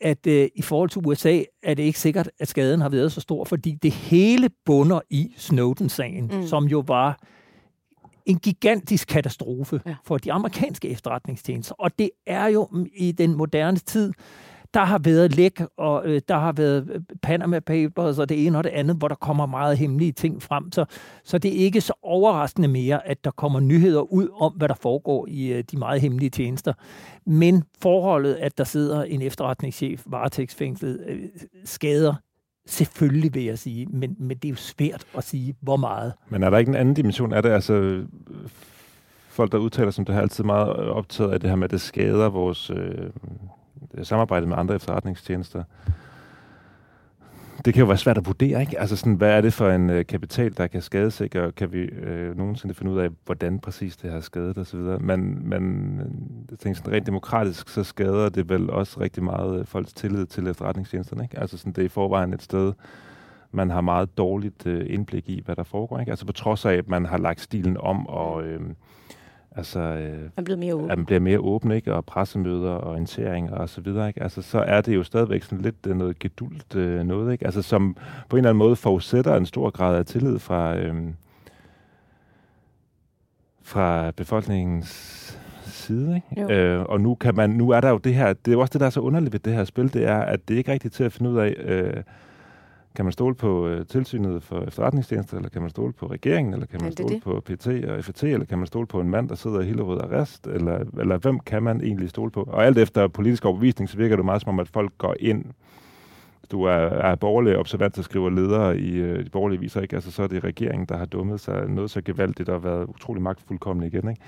at 0.00 0.26
øh, 0.26 0.48
i 0.54 0.62
forhold 0.62 0.90
til 0.90 1.02
USA 1.06 1.42
er 1.62 1.74
det 1.74 1.82
ikke 1.82 2.00
sikkert, 2.00 2.30
at 2.40 2.48
skaden 2.48 2.80
har 2.80 2.88
været 2.88 3.12
så 3.12 3.20
stor, 3.20 3.44
fordi 3.44 3.78
det 3.82 3.92
hele 3.92 4.50
bunder 4.64 5.00
i 5.10 5.32
Snowden-sagen, 5.36 6.30
mm. 6.32 6.46
som 6.46 6.64
jo 6.64 6.84
var 6.86 7.18
en 8.26 8.38
gigantisk 8.38 9.08
katastrofe 9.08 9.80
ja. 9.86 9.94
for 10.04 10.18
de 10.18 10.32
amerikanske 10.32 10.88
efterretningstjenester. 10.88 11.74
Og 11.78 11.98
det 11.98 12.10
er 12.26 12.46
jo 12.46 12.68
i 12.96 13.12
den 13.12 13.36
moderne 13.36 13.78
tid, 13.78 14.12
der 14.74 14.84
har 14.84 14.98
været 14.98 15.36
læk, 15.36 15.60
og 15.76 16.02
øh, 16.06 16.20
der 16.28 16.38
har 16.38 16.52
været 16.52 16.90
øh, 16.90 17.00
Panama 17.22 17.60
Papers 17.60 18.18
og 18.18 18.28
det 18.28 18.46
ene 18.46 18.58
og 18.58 18.64
det 18.64 18.70
andet, 18.70 18.96
hvor 18.96 19.08
der 19.08 19.14
kommer 19.14 19.46
meget 19.46 19.78
hemmelige 19.78 20.12
ting 20.12 20.42
frem. 20.42 20.72
Så, 20.72 20.84
så 21.24 21.38
det 21.38 21.50
er 21.50 21.64
ikke 21.64 21.80
så 21.80 21.92
overraskende 22.02 22.68
mere, 22.68 23.06
at 23.08 23.24
der 23.24 23.30
kommer 23.30 23.60
nyheder 23.60 24.00
ud 24.00 24.28
om, 24.40 24.52
hvad 24.52 24.68
der 24.68 24.74
foregår 24.74 25.26
i 25.28 25.52
øh, 25.52 25.64
de 25.70 25.76
meget 25.76 26.00
hemmelige 26.00 26.30
tjenester. 26.30 26.72
Men 27.26 27.64
forholdet, 27.82 28.34
at 28.34 28.58
der 28.58 28.64
sidder 28.64 29.02
en 29.02 29.22
efterretningschef 29.22 30.02
varetægtsfængslet, 30.06 31.00
øh, 31.08 31.18
skader 31.64 32.14
Selvfølgelig 32.66 33.34
vil 33.34 33.44
jeg 33.44 33.58
sige, 33.58 33.86
men, 33.86 34.16
men 34.18 34.36
det 34.36 34.44
er 34.44 34.50
jo 34.50 34.56
svært 34.56 35.06
at 35.16 35.24
sige, 35.24 35.54
hvor 35.60 35.76
meget. 35.76 36.12
Men 36.28 36.42
er 36.42 36.50
der 36.50 36.58
ikke 36.58 36.68
en 36.68 36.74
anden 36.74 36.94
dimension 36.94 37.32
Er 37.32 37.40
det? 37.40 37.50
Altså, 37.50 38.04
folk, 39.28 39.52
der 39.52 39.58
udtaler 39.58 39.90
som 39.90 40.04
det 40.04 40.14
her, 40.14 40.22
altid 40.22 40.44
meget 40.44 40.68
optaget 40.76 41.30
af 41.32 41.40
det 41.40 41.50
her 41.50 41.56
med, 41.56 41.64
at 41.64 41.70
det 41.70 41.80
skader 41.80 42.28
vores 42.28 42.70
øh, 42.70 43.10
Øh, 43.94 44.04
samarbejde 44.04 44.46
med 44.46 44.56
andre 44.56 44.74
efterretningstjenester. 44.74 45.64
Det 47.64 47.74
kan 47.74 47.80
jo 47.80 47.86
være 47.86 47.96
svært 47.96 48.18
at 48.18 48.26
vurdere, 48.26 48.60
ikke? 48.60 48.80
Altså 48.80 48.96
sådan, 48.96 49.14
hvad 49.14 49.30
er 49.30 49.40
det 49.40 49.52
for 49.52 49.70
en 49.70 49.90
øh, 49.90 50.06
kapital, 50.06 50.56
der 50.56 50.66
kan 50.66 50.82
skadesikre? 50.82 51.52
Kan 51.52 51.72
vi 51.72 51.78
øh, 51.78 52.36
nogensinde 52.36 52.74
finde 52.74 52.92
ud 52.92 52.98
af, 52.98 53.08
hvordan 53.24 53.58
præcis 53.58 53.96
det 53.96 54.10
har 54.10 54.20
skadet 54.20 54.58
osv.? 54.58 54.80
Men, 54.80 55.48
men 55.48 55.94
øh, 56.00 56.06
jeg 56.50 56.58
tænker 56.58 56.76
sådan, 56.76 56.92
rent 56.92 57.06
demokratisk, 57.06 57.68
så 57.68 57.84
skader 57.84 58.28
det 58.28 58.48
vel 58.48 58.70
også 58.70 59.00
rigtig 59.00 59.24
meget 59.24 59.60
øh, 59.60 59.66
folks 59.66 59.92
tillid 59.92 60.26
til 60.26 60.46
efterretningstjenesterne, 60.46 61.22
ikke? 61.22 61.38
Altså 61.38 61.58
sådan, 61.58 61.72
det 61.72 61.82
er 61.82 61.86
i 61.86 61.88
forvejen 61.88 62.32
et 62.32 62.42
sted, 62.42 62.72
man 63.52 63.70
har 63.70 63.80
meget 63.80 64.18
dårligt 64.18 64.66
øh, 64.66 64.86
indblik 64.88 65.28
i, 65.28 65.42
hvad 65.44 65.56
der 65.56 65.62
foregår, 65.62 65.98
ikke? 65.98 66.10
Altså 66.12 66.26
på 66.26 66.32
trods 66.32 66.64
af, 66.64 66.72
at 66.72 66.88
man 66.88 67.06
har 67.06 67.18
lagt 67.18 67.40
stilen 67.40 67.76
om 67.76 68.06
og... 68.06 68.42
Øh, 68.42 68.60
Altså, 69.56 69.80
øh, 69.80 70.30
man 70.36 70.44
bliver 70.44 70.56
mere 70.56 70.74
åben. 70.74 70.90
At 70.90 70.98
man 70.98 71.06
bliver 71.06 71.20
mere 71.20 71.38
åben, 71.38 71.70
ikke? 71.70 71.94
Og 71.94 72.04
pressemøder 72.04 72.70
og 72.70 72.90
orienteringer 72.90 73.54
og 73.54 73.68
så 73.68 73.80
videre, 73.80 74.08
ikke? 74.08 74.22
Altså, 74.22 74.42
så 74.42 74.58
er 74.58 74.80
det 74.80 74.94
jo 74.94 75.02
stadigvæk 75.02 75.42
sådan 75.42 75.60
lidt 75.60 75.86
øh, 75.86 75.96
noget 75.96 76.18
gedult 76.18 76.76
øh, 76.76 77.02
noget, 77.04 77.32
ikke? 77.32 77.44
Altså, 77.44 77.62
som 77.62 77.96
på 78.28 78.36
en 78.36 78.38
eller 78.38 78.50
anden 78.50 78.58
måde 78.58 78.76
forudsætter 78.76 79.36
en 79.36 79.46
stor 79.46 79.70
grad 79.70 79.96
af 79.96 80.06
tillid 80.06 80.38
fra, 80.38 80.76
øh, 80.76 80.94
fra 83.62 84.10
befolkningens 84.10 85.20
side. 85.64 86.22
Ikke? 86.36 86.54
Øh, 86.54 86.82
og 86.82 87.00
nu, 87.00 87.14
kan 87.14 87.34
man, 87.34 87.50
nu 87.50 87.70
er 87.70 87.80
der 87.80 87.90
jo 87.90 87.98
det 87.98 88.14
her, 88.14 88.32
det 88.32 88.48
er 88.48 88.52
jo 88.52 88.60
også 88.60 88.72
det, 88.72 88.80
der 88.80 88.86
er 88.86 88.90
så 88.90 89.00
underligt 89.00 89.32
ved 89.32 89.40
det 89.40 89.52
her 89.52 89.64
spil, 89.64 89.94
det 89.94 90.06
er, 90.06 90.18
at 90.18 90.48
det 90.48 90.54
ikke 90.54 90.68
er 90.68 90.72
rigtigt 90.72 90.94
til 90.94 91.04
at 91.04 91.12
finde 91.12 91.30
ud 91.30 91.38
af, 91.38 91.54
øh, 91.58 92.02
kan 92.94 93.04
man 93.04 93.12
stole 93.12 93.34
på 93.34 93.66
øh, 93.66 93.86
tilsynet 93.86 94.42
for 94.42 94.62
efterretningstjenester, 94.62 95.36
eller 95.36 95.48
kan 95.50 95.60
man 95.62 95.70
stole 95.70 95.92
på 95.92 96.06
regeringen, 96.06 96.52
eller 96.52 96.66
kan 96.66 96.82
man 96.82 96.92
stole 96.92 97.14
det? 97.14 97.22
på 97.22 97.40
PT 97.40 97.66
og 97.66 98.04
FT, 98.04 98.22
eller 98.22 98.46
kan 98.46 98.58
man 98.58 98.66
stole 98.66 98.86
på 98.86 99.00
en 99.00 99.10
mand, 99.10 99.28
der 99.28 99.34
sidder 99.34 99.60
i 99.60 99.64
Hillerød 99.64 100.00
arrest, 100.00 100.46
eller, 100.46 100.84
eller 101.00 101.18
hvem 101.18 101.40
kan 101.40 101.62
man 101.62 101.80
egentlig 101.80 102.10
stole 102.10 102.30
på? 102.30 102.42
Og 102.42 102.66
alt 102.66 102.78
efter 102.78 103.08
politisk 103.08 103.44
overbevisning, 103.44 103.90
så 103.90 103.96
virker 103.96 104.16
det 104.16 104.24
meget 104.24 104.42
som 104.42 104.48
om, 104.48 104.60
at 104.60 104.68
folk 104.68 104.92
går 104.98 105.14
ind 105.20 105.44
du 106.50 106.62
er, 106.62 106.72
er 106.72 107.14
borgerlig 107.14 107.58
observant, 107.58 107.96
der 107.96 108.02
skriver 108.02 108.30
ledere 108.30 108.78
i 108.78 108.94
øh, 108.94 109.24
de 109.24 109.30
borgerlige 109.30 109.60
viser, 109.60 109.80
ikke? 109.80 109.96
Altså, 109.96 110.10
så 110.10 110.22
er 110.22 110.26
det 110.26 110.44
regeringen, 110.44 110.86
der 110.86 110.96
har 110.96 111.04
dummet 111.04 111.40
sig 111.40 111.68
noget 111.68 111.90
så 111.90 112.02
gevaldigt 112.02 112.48
og 112.48 112.64
været 112.64 112.86
utrolig 112.86 113.22
magtfuldkommende 113.22 113.86
igen. 113.86 114.08
Ikke? 114.08 114.22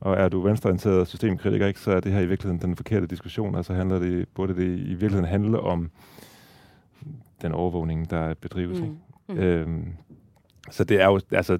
Og 0.00 0.16
er 0.16 0.28
du 0.28 0.40
venstreorienteret 0.40 1.08
systemkritiker, 1.08 1.66
ikke, 1.66 1.80
så 1.80 1.92
er 1.92 2.00
det 2.00 2.12
her 2.12 2.20
i 2.20 2.26
virkeligheden 2.26 2.62
den 2.68 2.76
forkerte 2.76 3.06
diskussion. 3.06 3.54
Altså 3.54 3.74
handler 3.74 3.98
det, 3.98 4.28
burde 4.34 4.54
det 4.54 4.78
i 4.78 4.94
virkeligheden 4.94 5.24
handle 5.24 5.60
om 5.60 5.90
den 7.42 7.52
overvågning, 7.52 8.10
der 8.10 8.34
bedrives. 8.34 8.80
Mm. 8.80 8.98
Mm. 9.28 9.38
Øhm, 9.38 9.92
så 10.70 10.84
det 10.84 11.00
er 11.00 11.06
jo, 11.06 11.20
altså, 11.30 11.58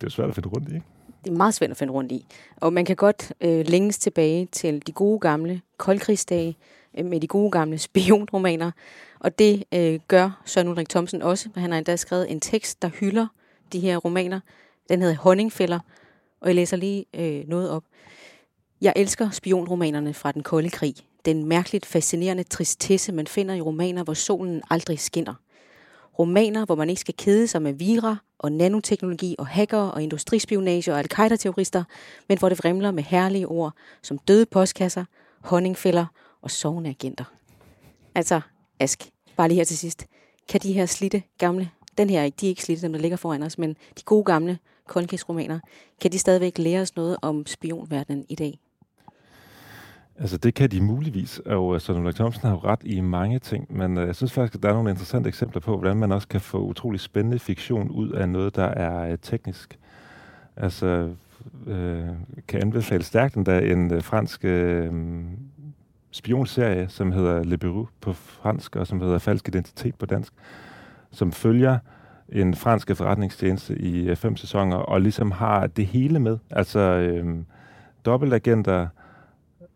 det 0.00 0.06
er 0.06 0.10
svært 0.10 0.28
at 0.28 0.34
finde 0.34 0.48
rundt 0.48 0.68
i, 0.68 0.74
ikke? 0.74 0.86
Det 1.24 1.30
er 1.30 1.36
meget 1.36 1.54
svært 1.54 1.70
at 1.70 1.76
finde 1.76 1.92
rundt 1.92 2.12
i. 2.12 2.26
Og 2.56 2.72
man 2.72 2.84
kan 2.84 2.96
godt 2.96 3.32
øh, 3.40 3.66
længes 3.66 3.98
tilbage 3.98 4.46
til 4.46 4.86
de 4.86 4.92
gode 4.92 5.18
gamle 5.18 5.60
koldkrigsdage 5.76 6.56
øh, 6.98 7.04
med 7.04 7.20
de 7.20 7.26
gode 7.26 7.50
gamle 7.50 7.78
spionromaner. 7.88 8.70
Og 9.20 9.38
det 9.38 9.64
øh, 9.74 10.00
gør 10.08 10.42
Søren 10.44 10.68
Ulrik 10.68 10.88
Thomsen 10.88 11.22
også. 11.22 11.48
Han 11.56 11.70
har 11.70 11.78
endda 11.78 11.96
skrevet 11.96 12.30
en 12.30 12.40
tekst, 12.40 12.82
der 12.82 12.88
hylder 12.88 13.26
de 13.72 13.80
her 13.80 13.96
romaner. 13.96 14.40
Den 14.88 15.02
hedder 15.02 15.16
Honningfælder, 15.16 15.78
og 16.40 16.48
jeg 16.48 16.54
læser 16.54 16.76
lige 16.76 17.04
øh, 17.14 17.48
noget 17.48 17.70
op. 17.70 17.84
Jeg 18.80 18.92
elsker 18.96 19.30
spionromanerne 19.30 20.14
fra 20.14 20.32
den 20.32 20.42
kolde 20.42 20.70
krig. 20.70 20.94
Den 21.24 21.44
mærkeligt 21.44 21.86
fascinerende 21.86 22.42
tristesse, 22.42 23.12
man 23.12 23.26
finder 23.26 23.54
i 23.54 23.60
romaner, 23.60 24.04
hvor 24.04 24.14
solen 24.14 24.62
aldrig 24.70 24.98
skinner. 24.98 25.34
Romaner, 26.18 26.64
hvor 26.64 26.74
man 26.74 26.88
ikke 26.88 27.00
skal 27.00 27.14
kede 27.18 27.46
sig 27.46 27.62
med 27.62 27.72
vira 27.72 28.16
og 28.38 28.52
nanoteknologi 28.52 29.36
og 29.38 29.46
hacker 29.46 29.78
og 29.78 30.02
industrispionage 30.02 30.92
og 30.92 30.98
al-Qaida-terrorister, 30.98 31.84
men 32.28 32.38
hvor 32.38 32.48
det 32.48 32.58
vrimler 32.58 32.90
med 32.90 33.02
herlige 33.02 33.46
ord 33.46 33.72
som 34.02 34.18
døde 34.18 34.46
postkasser, 34.46 35.04
honningfælder 35.40 36.06
og 36.42 36.50
sovende 36.50 36.90
agenter. 36.90 37.24
Altså, 38.14 38.40
Ask, 38.80 39.10
bare 39.36 39.48
lige 39.48 39.56
her 39.56 39.64
til 39.64 39.78
sidst. 39.78 40.06
Kan 40.48 40.60
de 40.60 40.72
her 40.72 40.86
slitte 40.86 41.22
gamle, 41.38 41.70
den 41.98 42.10
her, 42.10 42.30
de 42.30 42.46
er 42.46 42.48
ikke 42.48 42.62
slitte, 42.62 42.82
dem 42.82 42.92
der 42.92 43.00
ligger 43.00 43.16
foran 43.16 43.42
os, 43.42 43.58
men 43.58 43.70
de 43.70 44.02
gode 44.04 44.24
gamle 44.24 44.58
koldkrigsromaner, 44.88 45.60
kan 46.00 46.12
de 46.12 46.18
stadigvæk 46.18 46.58
lære 46.58 46.80
os 46.80 46.96
noget 46.96 47.16
om 47.22 47.46
spionverdenen 47.46 48.26
i 48.28 48.34
dag? 48.34 48.58
Altså 50.20 50.36
det 50.36 50.54
kan 50.54 50.70
de 50.70 50.80
muligvis, 50.80 51.38
og 51.38 51.74
øh, 51.74 51.80
Søren 51.80 52.00
Ulrik 52.00 52.14
Thomsen 52.14 52.42
har 52.42 52.50
jo 52.50 52.60
ret 52.64 52.80
i 52.82 53.00
mange 53.00 53.38
ting, 53.38 53.76
men 53.76 53.98
øh, 53.98 54.06
jeg 54.06 54.16
synes 54.16 54.32
faktisk, 54.32 54.54
at 54.54 54.62
der 54.62 54.68
er 54.68 54.72
nogle 54.72 54.90
interessante 54.90 55.28
eksempler 55.28 55.60
på, 55.60 55.76
hvordan 55.76 55.96
man 55.96 56.12
også 56.12 56.28
kan 56.28 56.40
få 56.40 56.62
utrolig 56.62 57.00
spændende 57.00 57.38
fiktion 57.38 57.90
ud 57.90 58.10
af 58.10 58.28
noget, 58.28 58.56
der 58.56 58.64
er 58.64 59.12
øh, 59.12 59.18
teknisk. 59.22 59.78
Altså 60.56 61.08
øh, 61.66 62.08
kan 62.48 62.60
anbefale 62.60 63.02
stærkt 63.02 63.34
endda 63.34 63.60
en 63.60 64.02
fransk 64.02 64.44
øh, 64.44 64.92
spionserie, 66.10 66.88
som 66.88 67.12
hedder 67.12 67.44
Le 67.44 67.58
Bureau 67.58 67.88
på 68.00 68.12
fransk, 68.12 68.76
og 68.76 68.86
som 68.86 69.00
hedder 69.00 69.18
Falsk 69.18 69.48
Identitet 69.48 69.94
på 69.94 70.06
dansk, 70.06 70.32
som 71.10 71.32
følger 71.32 71.78
en 72.28 72.54
fransk 72.54 72.90
efterretningstjeneste 72.90 73.78
i 73.78 74.08
øh, 74.08 74.16
fem 74.16 74.36
sæsoner, 74.36 74.76
og 74.76 75.00
ligesom 75.00 75.30
har 75.30 75.66
det 75.66 75.86
hele 75.86 76.18
med. 76.18 76.38
Altså 76.50 76.80
øh, 76.80 77.36
dobbeltagenter, 78.04 78.86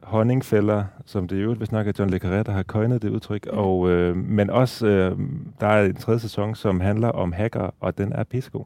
honningfælder, 0.05 0.85
som 1.05 1.29
det 1.29 1.37
i 1.37 1.41
øvrigt, 1.41 1.59
hvis 1.59 1.73
nok 1.73 1.87
er 1.87 1.93
John 1.99 2.11
Le 2.11 2.21
Carré, 2.25 2.43
der 2.43 2.53
har 2.53 2.63
køjnet 2.63 3.03
det 3.03 3.09
udtryk, 3.09 3.47
mm. 3.53 3.59
og, 3.59 3.91
øh, 3.91 4.17
men 4.17 4.51
også, 4.51 4.87
øh, 4.87 5.19
der 5.61 5.67
er 5.67 5.85
en 5.85 5.95
tredje 5.95 6.21
sæson, 6.21 6.55
som 6.55 6.81
handler 6.81 7.09
om 7.09 7.33
hacker, 7.33 7.71
og 7.81 7.99
den 7.99 8.13
er 8.13 8.25
pissegod. 8.25 8.65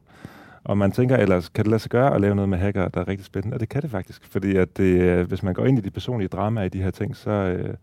Og 0.63 0.77
man 0.77 0.91
tænker 0.91 1.17
ellers, 1.17 1.49
kan 1.49 1.65
det 1.65 1.69
lade 1.69 1.79
sig 1.79 1.91
gøre 1.91 2.15
at 2.15 2.21
lave 2.21 2.35
noget 2.35 2.49
med 2.49 2.57
hacker, 2.57 2.87
der 2.87 3.01
er 3.01 3.07
rigtig 3.07 3.25
spændende? 3.25 3.55
Og 3.55 3.59
det 3.59 3.69
kan 3.69 3.81
det 3.81 3.91
faktisk, 3.91 4.25
fordi 4.25 4.55
at 4.55 4.77
det, 4.77 5.01
øh, 5.01 5.27
hvis 5.27 5.43
man 5.43 5.53
går 5.53 5.65
ind 5.65 5.77
i 5.77 5.81
de 5.81 5.91
personlige 5.91 6.27
dramaer 6.27 6.65
i 6.65 6.69
de 6.69 6.81
her 6.81 6.91
ting, 6.91 7.15
så, 7.15 7.31
øh, 7.31 7.75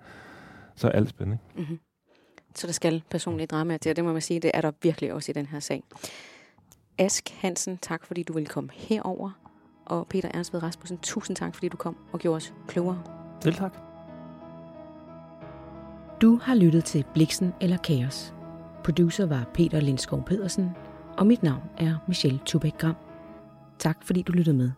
så 0.76 0.86
er 0.88 0.92
alt 0.92 1.08
spændende. 1.08 1.38
Mm-hmm. 1.56 1.78
Så 2.54 2.66
der 2.66 2.72
skal 2.72 3.02
personlige 3.10 3.46
dramaer 3.46 3.78
til, 3.78 3.90
og 3.90 3.96
det 3.96 4.04
må 4.04 4.12
man 4.12 4.22
sige, 4.22 4.40
det 4.40 4.50
er 4.54 4.60
der 4.60 4.72
virkelig 4.82 5.12
også 5.12 5.32
i 5.32 5.34
den 5.34 5.46
her 5.46 5.60
sag. 5.60 5.82
Ask 6.98 7.30
Hansen, 7.40 7.78
tak 7.82 8.04
fordi 8.04 8.22
du 8.22 8.32
ville 8.32 8.46
komme 8.46 8.70
herover. 8.72 9.30
Og 9.86 10.06
Peter 10.08 10.28
Ernst 10.34 10.52
ved 10.52 10.62
Rasmussen, 10.62 10.98
tusind 10.98 11.36
tak 11.36 11.54
fordi 11.54 11.68
du 11.68 11.76
kom 11.76 11.96
og 12.12 12.18
gjorde 12.18 12.36
os 12.36 12.54
klogere. 12.68 13.25
Selv 13.40 13.54
tak. 13.54 13.72
Du 16.20 16.38
har 16.42 16.54
lyttet 16.54 16.84
til 16.84 17.04
Bliksen 17.14 17.54
eller 17.60 17.76
Kaos. 17.76 18.34
Producer 18.84 19.26
var 19.26 19.44
Peter 19.54 19.80
Lindskov 19.80 20.24
Pedersen, 20.24 20.70
og 21.16 21.26
mit 21.26 21.42
navn 21.42 21.62
er 21.78 21.96
Michelle 22.06 22.40
Tubæk 22.46 22.78
Gram. 22.78 22.96
Tak 23.78 23.96
fordi 24.02 24.22
du 24.22 24.32
lyttede 24.32 24.56
med. 24.56 24.70